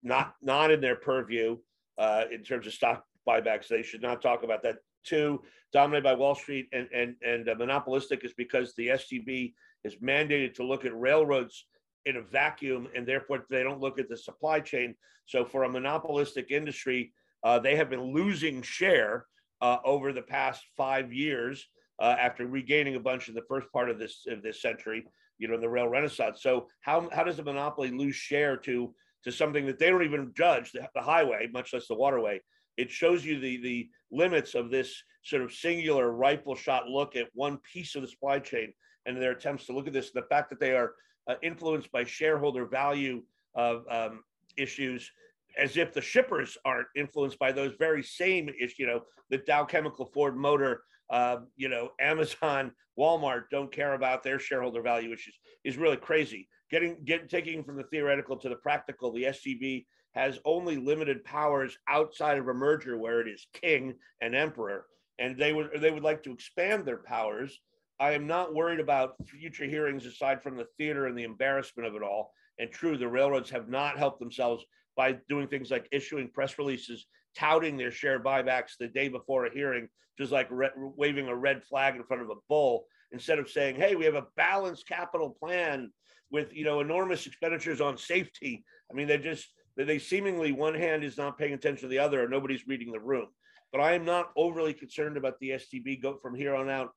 [0.02, 1.56] not not in their purview
[1.98, 3.68] uh, in terms of stock buybacks.
[3.68, 4.76] They should not talk about that.
[5.04, 9.52] Two, dominated by Wall Street and and and uh, monopolistic is because the STB
[9.84, 11.66] is mandated to look at railroads
[12.06, 14.94] in a vacuum, and therefore they don't look at the supply chain.
[15.26, 17.12] So for a monopolistic industry,
[17.44, 19.26] uh, they have been losing share
[19.60, 21.64] uh, over the past five years
[22.00, 25.04] uh, after regaining a bunch in the first part of this of this century.
[25.38, 26.42] You know, the rail renaissance.
[26.42, 30.32] So how how does a monopoly lose share to to something that they don't even
[30.36, 32.40] judge the, the highway, much less the waterway?
[32.76, 37.28] it shows you the the limits of this sort of singular rifle shot look at
[37.34, 38.72] one piece of the supply chain
[39.06, 40.94] and their attempts to look at this the fact that they are
[41.28, 43.22] uh, influenced by shareholder value
[43.56, 44.22] um,
[44.56, 45.10] issues
[45.58, 49.64] as if the shippers aren't influenced by those very same issues you know the dow
[49.64, 55.38] chemical ford motor uh, you know amazon walmart don't care about their shareholder value issues
[55.64, 59.84] is really crazy getting getting taking from the theoretical to the practical the STB
[60.14, 64.86] has only limited powers outside of a merger where it is king and emperor,
[65.18, 67.60] and they would they would like to expand their powers.
[68.02, 71.94] I am not worried about future hearings aside from the theater and the embarrassment of
[71.94, 72.32] it all.
[72.58, 74.64] And true, the railroads have not helped themselves
[74.96, 77.06] by doing things like issuing press releases
[77.38, 79.88] touting their share buybacks the day before a hearing,
[80.18, 83.76] just like re- waving a red flag in front of a bull, instead of saying,
[83.76, 85.92] "Hey, we have a balanced capital plan
[86.28, 91.04] with you know enormous expenditures on safety." I mean, they just they seemingly one hand
[91.04, 93.28] is not paying attention to the other, or nobody's reading the room.
[93.70, 96.90] But I am not overly concerned about the STB go from here on out.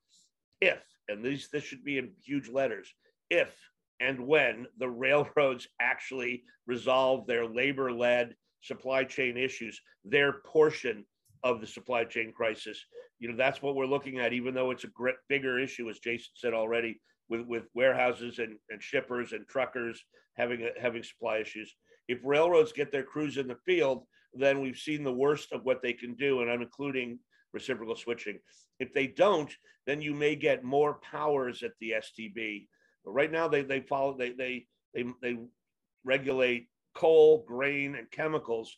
[0.59, 2.93] If and these this should be in huge letters,
[3.29, 3.53] if
[3.99, 11.05] and when the railroads actually resolve their labor-led supply chain issues, their portion
[11.43, 12.83] of the supply chain crisis.
[13.19, 15.99] You know, that's what we're looking at, even though it's a great, bigger issue, as
[15.99, 20.03] Jason said already, with, with warehouses and, and shippers and truckers
[20.35, 21.73] having a, having supply issues.
[22.07, 25.81] If railroads get their crews in the field, then we've seen the worst of what
[25.81, 27.19] they can do, and I'm including
[27.55, 28.37] reciprocal switching.
[28.79, 29.51] If they don't,
[29.87, 32.67] then you may get more powers at the STB.
[33.03, 35.37] But right now, they they follow they they they they
[36.03, 38.77] regulate coal, grain, and chemicals.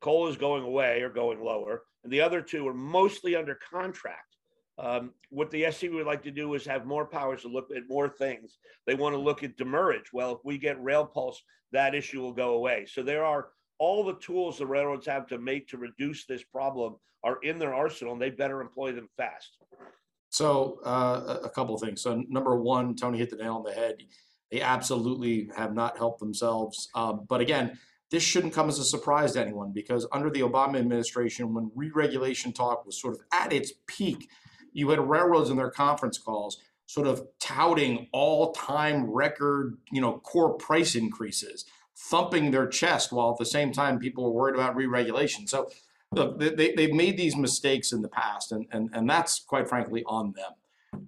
[0.00, 4.36] Coal is going away or going lower, and the other two are mostly under contract.
[4.78, 7.88] Um, what the STB would like to do is have more powers to look at
[7.88, 8.58] more things.
[8.86, 10.12] They want to look at demurrage.
[10.12, 12.86] Well, if we get rail pulse, that issue will go away.
[12.86, 16.96] So there are all the tools the railroads have to make to reduce this problem
[17.24, 19.58] are in their arsenal, and they better employ them fast.
[20.30, 22.02] So uh, a couple of things.
[22.02, 23.96] So number one, Tony hit the nail on the head.
[24.50, 26.88] They absolutely have not helped themselves.
[26.94, 27.78] Um, but again,
[28.10, 32.52] this shouldn't come as a surprise to anyone because under the Obama administration, when re-regulation
[32.52, 34.28] talk was sort of at its peak,
[34.72, 40.54] you had railroads in their conference calls sort of touting all-time record, you know, core
[40.54, 41.66] price increases,
[41.98, 45.46] thumping their chest while at the same time people were worried about re-regulation.
[45.46, 45.68] So
[46.12, 50.04] look, they, they've made these mistakes in the past, and, and, and that's quite frankly
[50.06, 50.52] on them.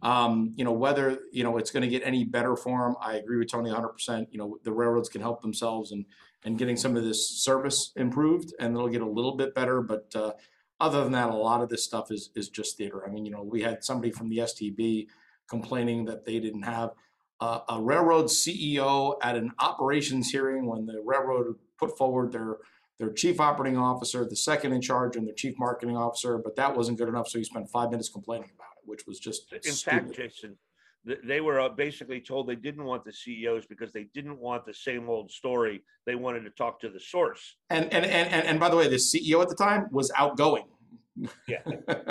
[0.03, 3.15] Um, you know, whether, you know, it's going to get any better for them, I
[3.15, 4.27] agree with Tony 100%.
[4.31, 6.05] You know, the railroads can help themselves and,
[6.45, 9.81] and getting some of this service improved, and it'll get a little bit better.
[9.81, 10.33] But uh,
[10.81, 13.07] other than that, a lot of this stuff is, is just theater.
[13.07, 15.07] I mean, you know, we had somebody from the STB
[15.49, 16.91] complaining that they didn't have
[17.41, 22.59] uh, a railroad CEO at an operations hearing when the railroad put forward their
[22.99, 26.37] their chief operating officer, the second in charge, and their chief marketing officer.
[26.37, 29.19] But that wasn't good enough, so he spent five minutes complaining about it, which was
[29.19, 30.03] just In stupid.
[30.03, 30.57] fact, Jason,
[31.25, 34.75] they were uh, basically told they didn't want the CEOs because they didn't want the
[34.75, 35.83] same old story.
[36.05, 37.57] They wanted to talk to the source.
[37.71, 40.65] and, and and and and by the way, the CEO at the time was outgoing.
[41.49, 41.63] Yeah.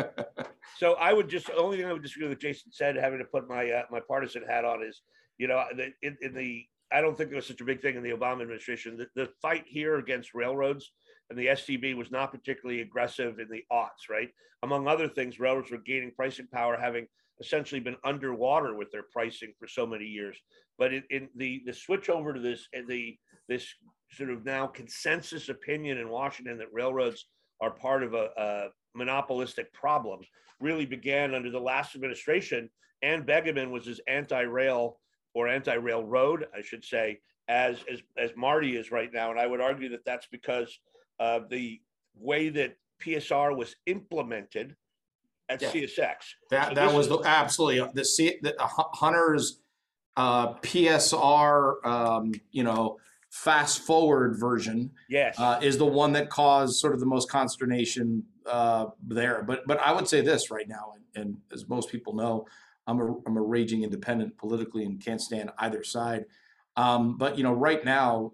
[0.78, 3.26] So I would just the only thing I would disagree with Jason said, having to
[3.26, 5.02] put my uh, my partisan hat on is,
[5.39, 5.63] you know,
[6.04, 8.41] in, in the I don't think it was such a big thing in the Obama
[8.41, 8.97] administration.
[8.97, 10.91] The, the fight here against railroads
[11.30, 14.30] and the STB was not particularly aggressive in the aughts, right?
[14.63, 17.08] Among other things, railroads were gaining pricing power, having
[17.39, 20.38] essentially been underwater with their pricing for so many years.
[20.78, 23.67] But in, in the the switch over to this the this
[24.12, 27.25] sort of now consensus opinion in Washington that railroads
[27.62, 30.21] are part of a, a monopolistic problem
[30.60, 32.69] really began under the last administration.
[33.02, 34.99] And Begeman was as anti-rail
[35.39, 39.32] or anti-railroad, I should say, as as as Marty is right now.
[39.32, 40.78] And I would argue that that's because
[41.19, 41.80] of the
[42.15, 44.75] way that PSR was implemented
[45.47, 45.71] at Yeah.
[45.71, 46.15] CSX.
[46.52, 49.62] That So that was the absolutely the C the Hu- Hunter's
[50.17, 52.97] uh, PSR um, you know
[53.30, 55.36] fast forward version Yes.
[55.39, 59.43] uh, is the one that caused sort of the most consternation uh, there.
[59.43, 62.45] But but I would say this right now, and, and as most people know,
[62.89, 66.25] I'm a I'm a raging independent politically and can't stand either side.
[66.75, 68.32] Um, but you know, right now,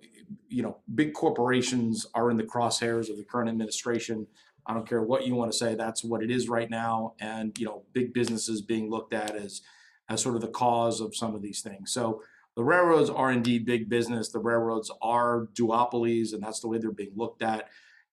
[0.47, 4.27] you know, big corporations are in the crosshairs of the current administration.
[4.65, 7.13] I don't care what you want to say, that's what it is right now.
[7.19, 9.61] And you know, big businesses being looked at as
[10.09, 11.91] as sort of the cause of some of these things.
[11.91, 12.21] So
[12.55, 14.29] the railroads are indeed big business.
[14.29, 17.69] The railroads are duopolies, and that's the way they're being looked at.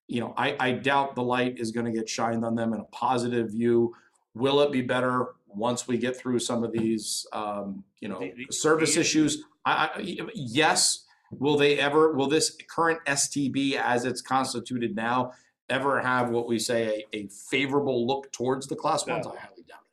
[0.09, 2.81] You know, I, I doubt the light is going to get shined on them in
[2.81, 3.95] a positive view.
[4.35, 8.35] Will it be better once we get through some of these, um, you know, The-
[8.49, 9.45] the- service the- issues?
[9.65, 11.07] I, I, yes.
[11.31, 12.13] Will they ever?
[12.13, 15.33] Will this current STB, as it's constituted now,
[15.71, 19.27] ever have what we say a, a favorable look towards the class ones?
[19.27, 19.87] I highly doubt it.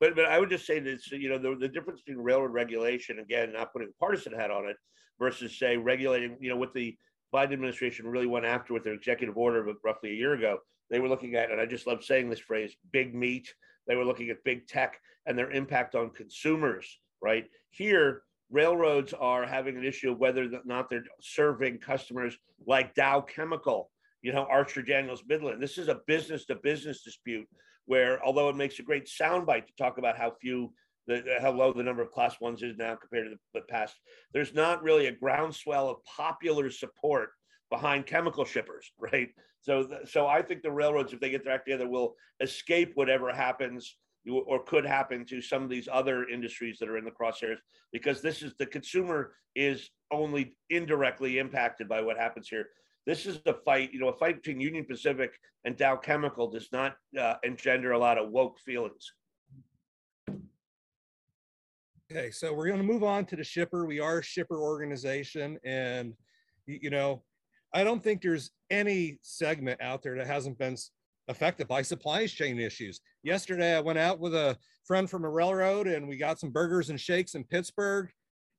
[0.00, 3.20] But but I would just say this, you know, the, the difference between railroad regulation,
[3.20, 4.76] again, not putting a partisan hat on it,
[5.20, 6.96] versus say regulating, you know, what the
[7.32, 10.58] Biden administration really went after with their executive order of roughly a year ago.
[10.90, 13.52] They were looking at, and I just love saying this phrase, big meat.
[13.86, 17.44] They were looking at big tech and their impact on consumers, right?
[17.70, 23.20] Here, railroads are having an issue of whether or not they're serving customers like Dow
[23.20, 23.90] Chemical,
[24.22, 25.62] you know, Archer Daniels Midland.
[25.62, 27.48] This is a business to business dispute
[27.86, 30.72] where although it makes a great soundbite to talk about how few
[31.06, 33.94] the, how low the number of class ones is now compared to the, the past,
[34.32, 37.30] there's not really a groundswell of popular support
[37.74, 39.28] behind chemical shippers, right?
[39.60, 43.32] So, so I think the railroads, if they get their act together, will escape whatever
[43.32, 43.96] happens
[44.46, 47.58] or could happen to some of these other industries that are in the crosshairs,
[47.92, 52.66] because this is the consumer is only indirectly impacted by what happens here.
[53.06, 55.32] This is a fight, you know, a fight between Union Pacific
[55.66, 59.12] and Dow Chemical does not uh, engender a lot of woke feelings.
[62.10, 63.84] Okay, so we're going to move on to the shipper.
[63.84, 66.14] We are a shipper organization, and
[66.66, 67.22] you know,
[67.74, 70.76] I don't think there's any segment out there that hasn't been
[71.26, 73.00] affected by supply chain issues.
[73.24, 76.90] Yesterday, I went out with a friend from a railroad, and we got some burgers
[76.90, 78.10] and shakes in Pittsburgh,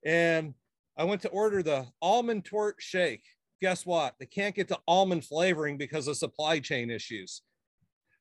[0.06, 0.54] and
[0.98, 3.24] I went to order the almond tort shake.
[3.62, 4.16] Guess what?
[4.20, 7.42] They can't get the almond flavoring because of supply chain issues.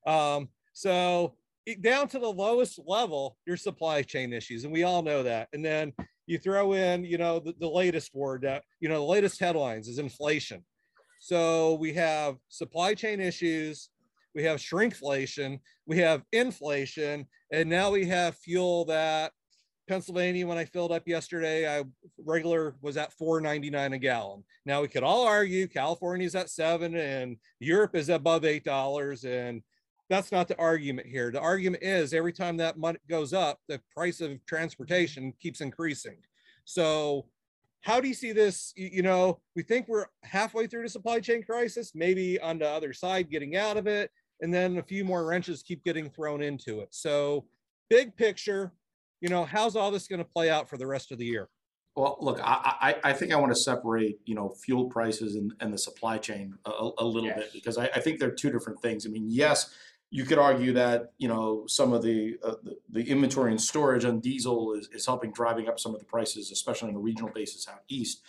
[0.07, 1.35] Um, so
[1.81, 5.49] down to the lowest level, your supply chain issues, and we all know that.
[5.53, 5.93] And then
[6.27, 9.89] you throw in, you know, the, the latest word, uh, you know, the latest headlines
[9.89, 10.65] is inflation.
[11.25, 13.89] So we have supply chain issues,
[14.35, 19.33] we have shrinkflation, we have inflation, and now we have fuel that
[19.89, 21.85] Pennsylvania, when I filled up yesterday, I
[22.27, 24.45] regular was at 4.99 a gallon.
[24.67, 29.63] Now we could all argue California's at seven and Europe is above eight dollars, and
[30.11, 31.31] that's not the argument here.
[31.31, 36.19] The argument is every time that money goes up, the price of transportation keeps increasing.
[36.67, 37.25] So
[37.85, 38.73] how do you see this?
[38.77, 42.95] You know, we think we're halfway through the supply chain crisis, maybe on the other
[42.95, 44.11] side, getting out of it,
[44.41, 46.89] and then a few more wrenches keep getting thrown into it.
[46.93, 47.45] So,
[47.91, 48.73] big picture,
[49.21, 51.51] you know, how's all this going to play out for the rest of the year?
[51.95, 55.53] Well, look, I, I, I think I want to separate, you know, fuel prices and,
[55.61, 57.37] and the supply chain a, a little Yes.
[57.37, 59.07] bit because I, I think they're two different things.
[59.07, 59.75] I mean, yes,
[60.11, 62.55] you could argue that, you know, some of the, uh,
[62.89, 66.53] the, inventory and storage on diesel is, is helping driving up some of the prices,
[66.53, 68.23] especially on a regional basis out east.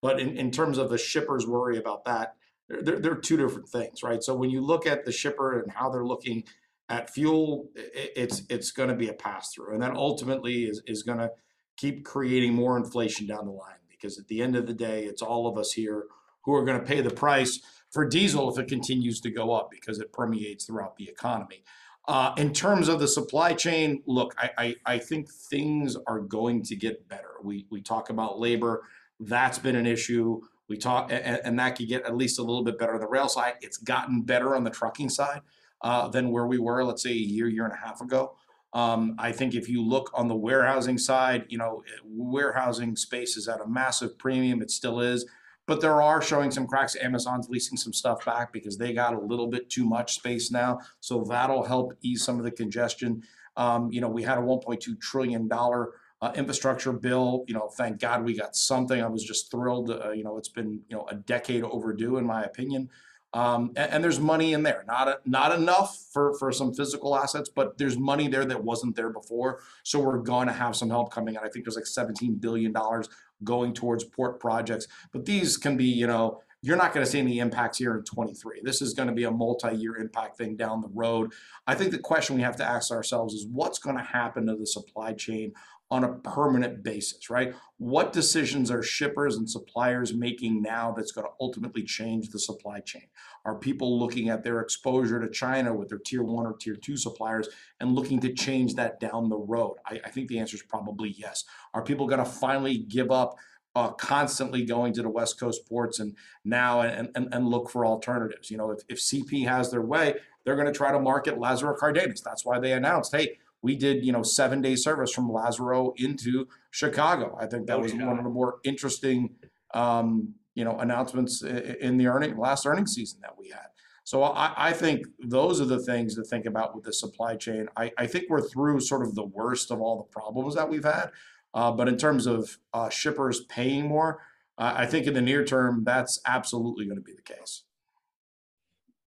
[0.00, 2.36] But in, in terms of the shippers worry about that,
[2.68, 4.22] they're, they're, two different things, right?
[4.22, 6.44] So when you look at the shipper and how they're looking
[6.88, 9.74] at fuel, it's, it's going to be a pass through.
[9.74, 11.30] And that ultimately is, is going to
[11.76, 15.22] keep creating more inflation down the line because at the end of the day, it's
[15.22, 16.06] all of us here
[16.44, 17.60] who are going to pay the price
[17.92, 21.62] for diesel if it continues to go up because it permeates throughout the economy.
[22.08, 26.62] Uh, in terms of the supply chain, look, I, I, I think things are going
[26.64, 27.34] to get better.
[27.44, 28.82] We, we talk about labor,
[29.20, 30.40] that's been an issue.
[30.68, 33.06] We talk, and, and that could get at least a little bit better on the
[33.06, 33.54] rail side.
[33.60, 35.42] It's gotten better on the trucking side
[35.82, 38.36] uh, than where we were, let's say, a year, year and a half ago.
[38.72, 43.46] Um, I think if you look on the warehousing side, you know, warehousing space is
[43.46, 44.62] at a massive premium.
[44.62, 45.26] It still is,
[45.72, 46.96] but there are showing some cracks.
[47.00, 50.78] Amazon's leasing some stuff back because they got a little bit too much space now.
[51.00, 53.22] So that'll help ease some of the congestion.
[53.56, 57.46] Um, you know, we had a 1.2 trillion dollar uh, infrastructure bill.
[57.48, 59.02] You know, thank God we got something.
[59.02, 59.90] I was just thrilled.
[59.90, 62.90] Uh, you know, it's been you know a decade overdue in my opinion.
[63.34, 67.16] Um, and, and there's money in there, not a, not enough for for some physical
[67.16, 69.60] assets, but there's money there that wasn't there before.
[69.84, 71.44] So we're going to have some help coming out.
[71.44, 73.08] I think there's like 17 billion dollars
[73.44, 77.18] going towards port projects, but these can be, you know, you're not going to see
[77.18, 78.60] any impacts here in 23.
[78.62, 81.32] This is going to be a multi-year impact thing down the road.
[81.66, 84.54] I think the question we have to ask ourselves is what's going to happen to
[84.54, 85.52] the supply chain
[85.92, 87.54] on a permanent basis, right?
[87.76, 92.80] What decisions are shippers and suppliers making now that's going to ultimately change the supply
[92.80, 93.08] chain?
[93.44, 96.96] Are people looking at their exposure to China with their tier one or tier two
[96.96, 99.76] suppliers and looking to change that down the road?
[99.84, 101.44] I, I think the answer is probably yes.
[101.74, 103.36] Are people going to finally give up
[103.76, 107.84] uh, constantly going to the West Coast ports and now and, and, and look for
[107.84, 108.50] alternatives?
[108.50, 110.14] You know, if, if CP has their way,
[110.44, 112.22] they're going to try to market Lazaro Cardenas.
[112.22, 116.48] That's why they announced, hey, we did, you know, seven day service from Lazaro into
[116.70, 117.36] Chicago.
[117.40, 119.30] I think that No was one of the more interesting,
[119.72, 123.66] um, you know, announcements in the earning last earnings season that we had.
[124.04, 127.68] So I, I think those are the things to think about with the supply chain.
[127.76, 130.84] I, I think we're through sort of the worst of all the problems that we've
[130.84, 131.10] had.
[131.54, 134.22] Uh, but in terms of uh, shippers paying more,
[134.58, 137.62] uh, I think in the near term, that's absolutely going to be the case.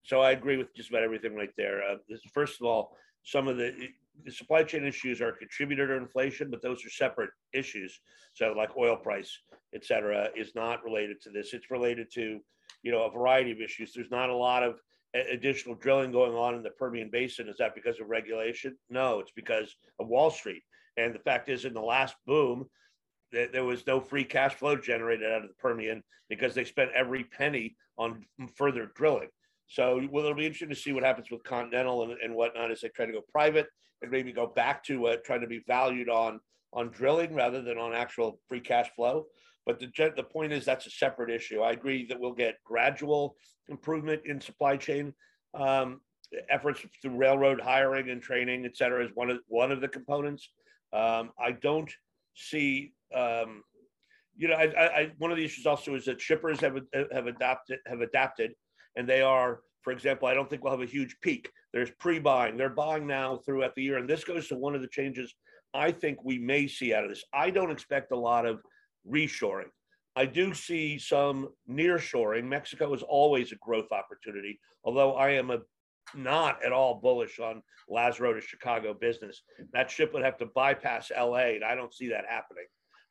[0.04, 1.82] So I agree with just about everything right there.
[1.84, 3.74] Uh, this, first of all, some of the
[4.24, 8.00] the supply chain issues are a contributor to inflation, but those are separate issues.
[8.34, 9.32] So like oil price,
[9.74, 11.54] et cetera, is not related to this.
[11.54, 12.40] It's related to,
[12.84, 13.94] you know, a variety of issues.
[13.94, 14.80] There's not a lot of
[15.14, 17.50] additional drilling going on in the Permian Basin.
[17.50, 18.78] Is that because of regulation?
[18.90, 20.62] No, it's because of Wall Street.
[20.98, 22.66] And the fact is, in the last boom,
[23.32, 26.92] there, there was no free cash flow generated out of the Permian because they spent
[26.96, 29.30] every penny on further drilling.
[29.72, 32.82] So well, it'll be interesting to see what happens with Continental and, and whatnot as
[32.82, 33.68] they try to go private
[34.02, 36.42] and maybe go back to uh, trying to be valued on
[36.74, 39.28] on drilling rather than on actual free cash flow.
[39.66, 41.62] But the the point is that's a separate issue.
[41.62, 43.36] I agree that we'll get gradual
[43.70, 45.14] improvement in supply chain
[45.54, 46.02] um,
[46.50, 50.50] efforts through railroad hiring and training, et cetera, is one of one of the components.
[50.92, 51.92] Um, I don't
[52.36, 52.94] see.
[53.16, 53.64] Um,
[54.36, 56.78] you know, I, I, one of the issues also is that shippers have
[57.14, 58.52] have adapted have adapted,
[58.96, 61.50] and they are, for example, I don't think we'll have a huge peak.
[61.74, 62.58] There's pre-buying.
[62.58, 65.34] They're buying now throughout the year, and this goes to one of the changes
[65.74, 67.24] I think we may see out of this.
[67.34, 68.62] I don't expect a lot of
[69.10, 69.70] reshoring.
[70.16, 72.44] I do see some nearshoring.
[72.44, 75.60] Mexico is always a growth opportunity, although I am a
[76.14, 79.42] not at all bullish on Lazaro to Chicago business.
[79.72, 82.66] That ship would have to bypass LA, and I don't see that happening.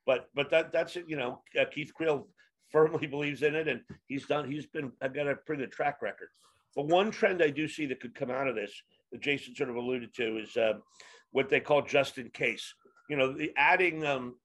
[0.06, 0.96] But but that that's.
[0.96, 2.28] You know, uh, Keith Creel
[2.72, 4.50] firmly believes in it, and he's done.
[4.50, 6.28] He's been I've got a pretty good track record.
[6.76, 8.72] But one trend I do see that could come out of this,
[9.10, 10.74] that Jason sort of alluded to, is uh,
[11.32, 12.74] what they call just in case.
[13.08, 14.36] You know, the adding um,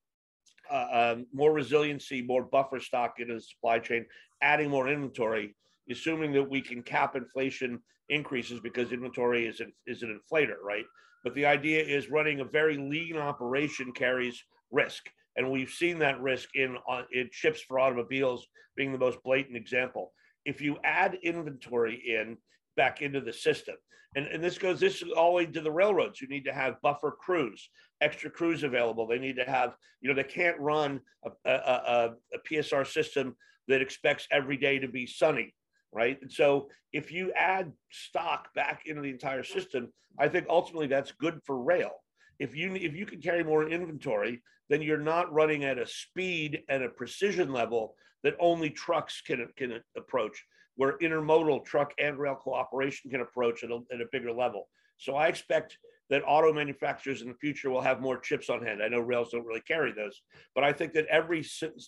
[0.72, 4.06] uh, um, more resiliency, more buffer stock into the supply chain,
[4.42, 5.56] adding more inventory,
[5.90, 10.86] assuming that we can cap inflation increases because inventory is an, is an inflator, right?
[11.24, 16.22] But the idea is running a very lean operation carries risk, and we've seen that
[16.22, 20.14] risk in uh, in chips for automobiles being the most blatant example.
[20.46, 22.38] If you add inventory in
[22.78, 23.76] back into the system,
[24.16, 26.82] and, and this goes this all the way to the railroads, you need to have
[26.82, 27.70] buffer crews,
[28.02, 29.08] extra crews available.
[29.08, 33.36] They need to have, you know, they can't run a, a, a, a PSR system
[33.68, 35.54] that expects every day to be sunny,
[35.92, 36.18] right?
[36.22, 41.12] And so if you add stock back into the entire system, I think ultimately that's
[41.12, 41.92] good for rail.
[42.40, 46.64] If you if you can carry more inventory, then you're not running at a speed
[46.70, 50.44] and a precision level that only trucks can can approach,
[50.76, 54.68] where intermodal truck and rail cooperation can approach at a, at a bigger level.
[54.98, 55.78] So I expect
[56.10, 58.82] that auto manufacturers in the future will have more chips on hand.
[58.82, 60.22] I know rails don't really carry those,
[60.54, 61.46] but I think that every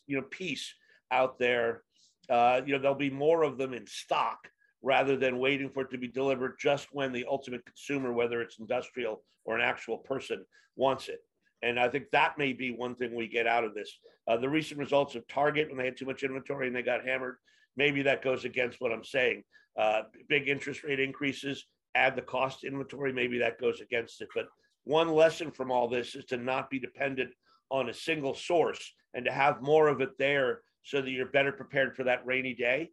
[0.08, 0.74] you know piece
[1.12, 1.84] out there,
[2.30, 4.50] uh, you know, there'll be more of them in stock
[4.82, 8.60] rather than waiting for it to be delivered just when the ultimate consumer, whether it's
[8.60, 11.20] industrial or an actual person, wants it.
[11.64, 13.92] And I think that may be one thing we get out of this.
[14.28, 17.06] Uh, the recent results of Target when they had too much inventory and they got
[17.06, 17.38] hammered,
[17.76, 19.44] maybe that goes against what I'm saying.
[19.78, 24.28] Uh, big interest rate increases, add the cost inventory, maybe that goes against it.
[24.36, 24.48] But
[24.84, 27.32] one lesson from all this is to not be dependent
[27.70, 31.52] on a single source and to have more of it there so that you're better
[31.52, 32.90] prepared for that rainy day.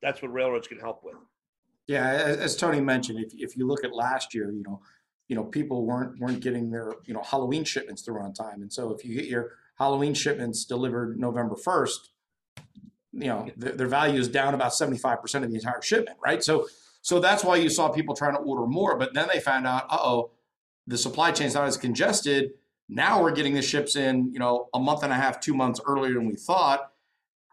[0.00, 1.16] That's what railroads can help with.
[1.86, 4.80] Yeah, as, Tony mentioned, if, if you look at last year, you know,
[5.34, 8.72] you know, people weren't weren't getting their you know Halloween shipments through on time, and
[8.72, 12.10] so if you get your Halloween shipments delivered November first,
[13.12, 16.16] you know, their, their value is down about seventy five percent of the entire shipment,
[16.24, 16.44] right?
[16.44, 16.68] So
[17.02, 19.86] so that's why you saw people trying to order more, but then they found out,
[19.90, 20.30] uh oh,
[20.86, 22.52] the supply chain's not as congested
[22.88, 25.80] now we're getting the ships in, you know, a month and a half, two months
[25.86, 26.90] earlier than we thought.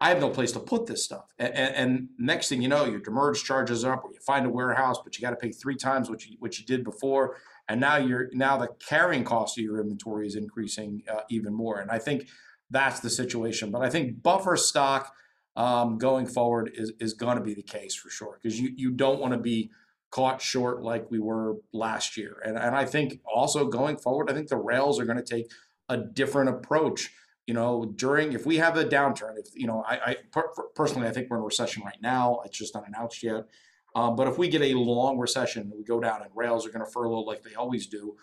[0.00, 1.32] I have no place to put this stuff.
[1.38, 4.98] And, and, next thing you know, your demurrage charges up, or you find a warehouse,
[5.02, 7.36] but you got to pay three times what you what you did before.
[7.68, 11.78] And now you're now the carrying cost of your inventory is increasing uh, even more.
[11.80, 12.28] And I think
[12.70, 13.70] that's the situation.
[13.70, 15.14] But I think buffer stock
[15.56, 18.90] um, going forward is is going to be the case for sure because you you
[18.90, 19.70] don't want to be
[20.12, 22.36] caught short like we were last year.
[22.44, 25.50] And, and I think also going forward, I think the rails are going to take
[25.88, 27.10] a different approach.
[27.46, 31.08] You know, during if we have a downturn, if you know, I, I per- personally
[31.08, 32.40] I think we're in a recession right now.
[32.44, 33.46] It's just not announced yet.
[33.94, 36.84] Um, but if we get a long recession we go down and rails are going
[36.84, 38.16] to furlough like they always do,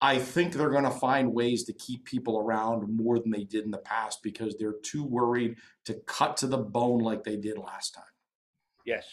[0.00, 3.64] I think they're going to find ways to keep people around more than they did
[3.64, 5.56] in the past because they're too worried
[5.86, 8.04] to cut to the bone like they did last time.
[8.84, 9.06] Yes,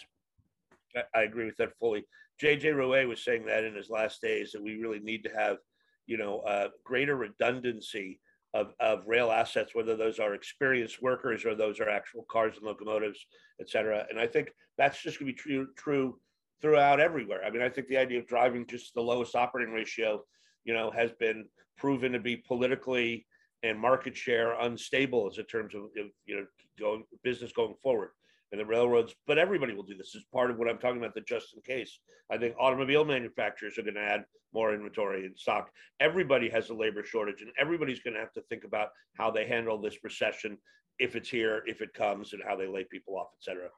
[1.15, 2.05] I, agree with that fully.
[2.41, 5.59] JJ Roe was saying that in his last days that we really need to have,
[6.07, 8.19] you know, uh, greater redundancy
[8.53, 12.65] of, of rail assets, whether those are experienced workers or those are actual cars and
[12.65, 13.25] locomotives,
[13.59, 14.05] et cetera.
[14.09, 16.19] And I think that's just going to be true, true
[16.61, 17.43] throughout everywhere.
[17.45, 20.23] I mean, I think the idea of driving just the lowest operating ratio,
[20.65, 21.45] you know, has been
[21.77, 23.25] proven to be politically
[23.63, 25.83] and market share unstable as in terms of,
[26.25, 26.45] you know,
[26.79, 28.09] going business going forward
[28.51, 31.15] and the railroads, but everybody will do this as part of what I'm talking about,
[31.15, 31.99] the just in case.
[32.31, 35.69] I think automobile manufacturers are going to add more inventory and stock.
[35.99, 39.47] Everybody has a labor shortage, and everybody's going to have to think about how they
[39.47, 40.57] handle this recession
[40.99, 43.69] if it's here, if it comes, and how they lay people off, et cetera.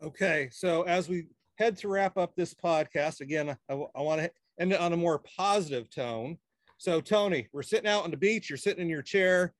[0.00, 1.26] Okay, so as we
[1.56, 4.30] head to wrap up this podcast, again, I, I want to
[4.60, 6.38] end it on a more positive tone.
[6.78, 9.52] So, Tony, we're sitting out on the beach, you're sitting in your chair,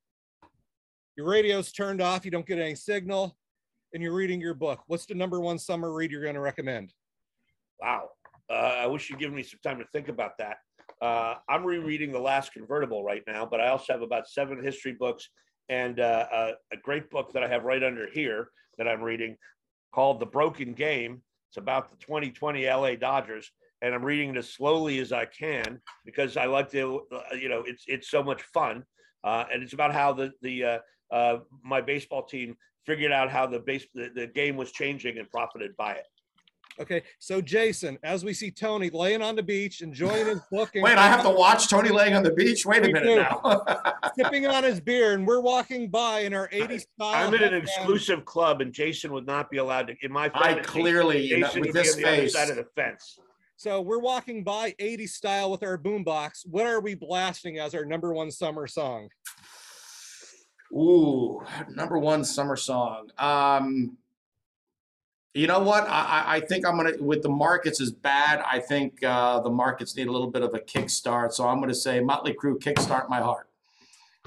[1.19, 3.37] your radio's turned off, you don't get any signal,
[3.93, 4.85] and you're reading your book.
[4.87, 6.95] What's the number one summer read you're going to recommend?
[7.81, 8.11] Wow.
[8.49, 10.59] Uh, I wish you'd given me some time to think about that.
[11.03, 14.93] Uh, I'm rereading The Last Convertible right now, but I also have about seven history
[14.93, 15.29] books
[15.69, 19.37] and uh, a, a great book that I have right under here that I'm reading
[19.93, 21.21] called The Broken Game.
[21.51, 23.51] It's about the 2020 LA Dodgers,
[23.83, 27.49] and I'm reading it as slowly as I can because I like to, uh, you
[27.49, 28.85] know, it's it's so much fun,
[29.25, 30.79] uh, and it's about how the the uh,
[31.11, 32.57] uh, my baseball team
[32.87, 36.07] figured out how the base the, the game was changing and profited by it.
[36.81, 40.71] Okay, so Jason, as we see Tony laying on the beach, enjoying his book.
[40.77, 42.65] Wait, I have to watch Tony laying on the beach.
[42.65, 43.65] Wait a minute now.
[44.17, 47.27] Sipping on his beer, and we're walking by in our '80s style.
[47.27, 49.97] I'm in an exclusive club, and Jason would not be allowed to.
[50.03, 52.35] In my, fantasy, I clearly Jason with this face.
[52.35, 53.19] side of the fence.
[53.57, 56.47] So we're walking by 80s style with our boombox.
[56.47, 59.09] What are we blasting as our number one summer song?
[60.73, 63.11] Ooh, number one summer song.
[63.19, 63.97] Um,
[65.35, 65.85] You know what?
[65.89, 68.43] I, I- I think I'm gonna with the markets is bad.
[68.51, 71.33] I think uh, the markets need a little bit of a kickstart.
[71.33, 73.49] So I'm gonna say Motley Crue kickstart my heart.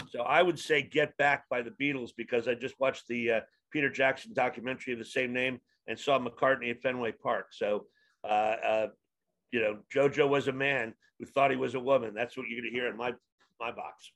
[0.09, 3.39] So I would say Get Back by the Beatles because I just watched the uh,
[3.71, 7.47] Peter Jackson documentary of the same name and saw McCartney at Fenway Park.
[7.51, 7.85] So,
[8.23, 8.87] uh, uh,
[9.51, 12.13] you know, JoJo was a man who thought he was a woman.
[12.13, 13.13] That's what you're going to hear in my
[13.59, 14.11] my box.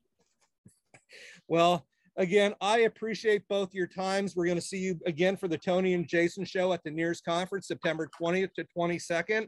[1.48, 1.86] Well,
[2.18, 4.36] again, I appreciate both your times.
[4.36, 7.22] We're going to see you again for the Tony and Jason show at the NEARS
[7.22, 9.48] conference, September 20th to 22nd.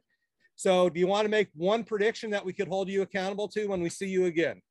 [0.55, 3.67] So, do you want to make one prediction that we could hold you accountable to
[3.67, 4.61] when we see you again?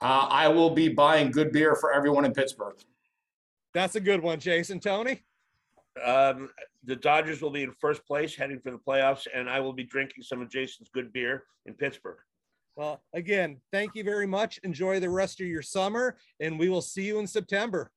[0.00, 2.74] Uh, I will be buying good beer for everyone in Pittsburgh.
[3.74, 4.80] That's a good one, Jason.
[4.80, 5.22] Tony?
[6.04, 6.50] Um,
[6.84, 9.84] the Dodgers will be in first place heading for the playoffs, and I will be
[9.84, 12.18] drinking some of Jason's good beer in Pittsburgh.
[12.76, 14.58] Well, again, thank you very much.
[14.64, 17.90] Enjoy the rest of your summer, and we will see you in September.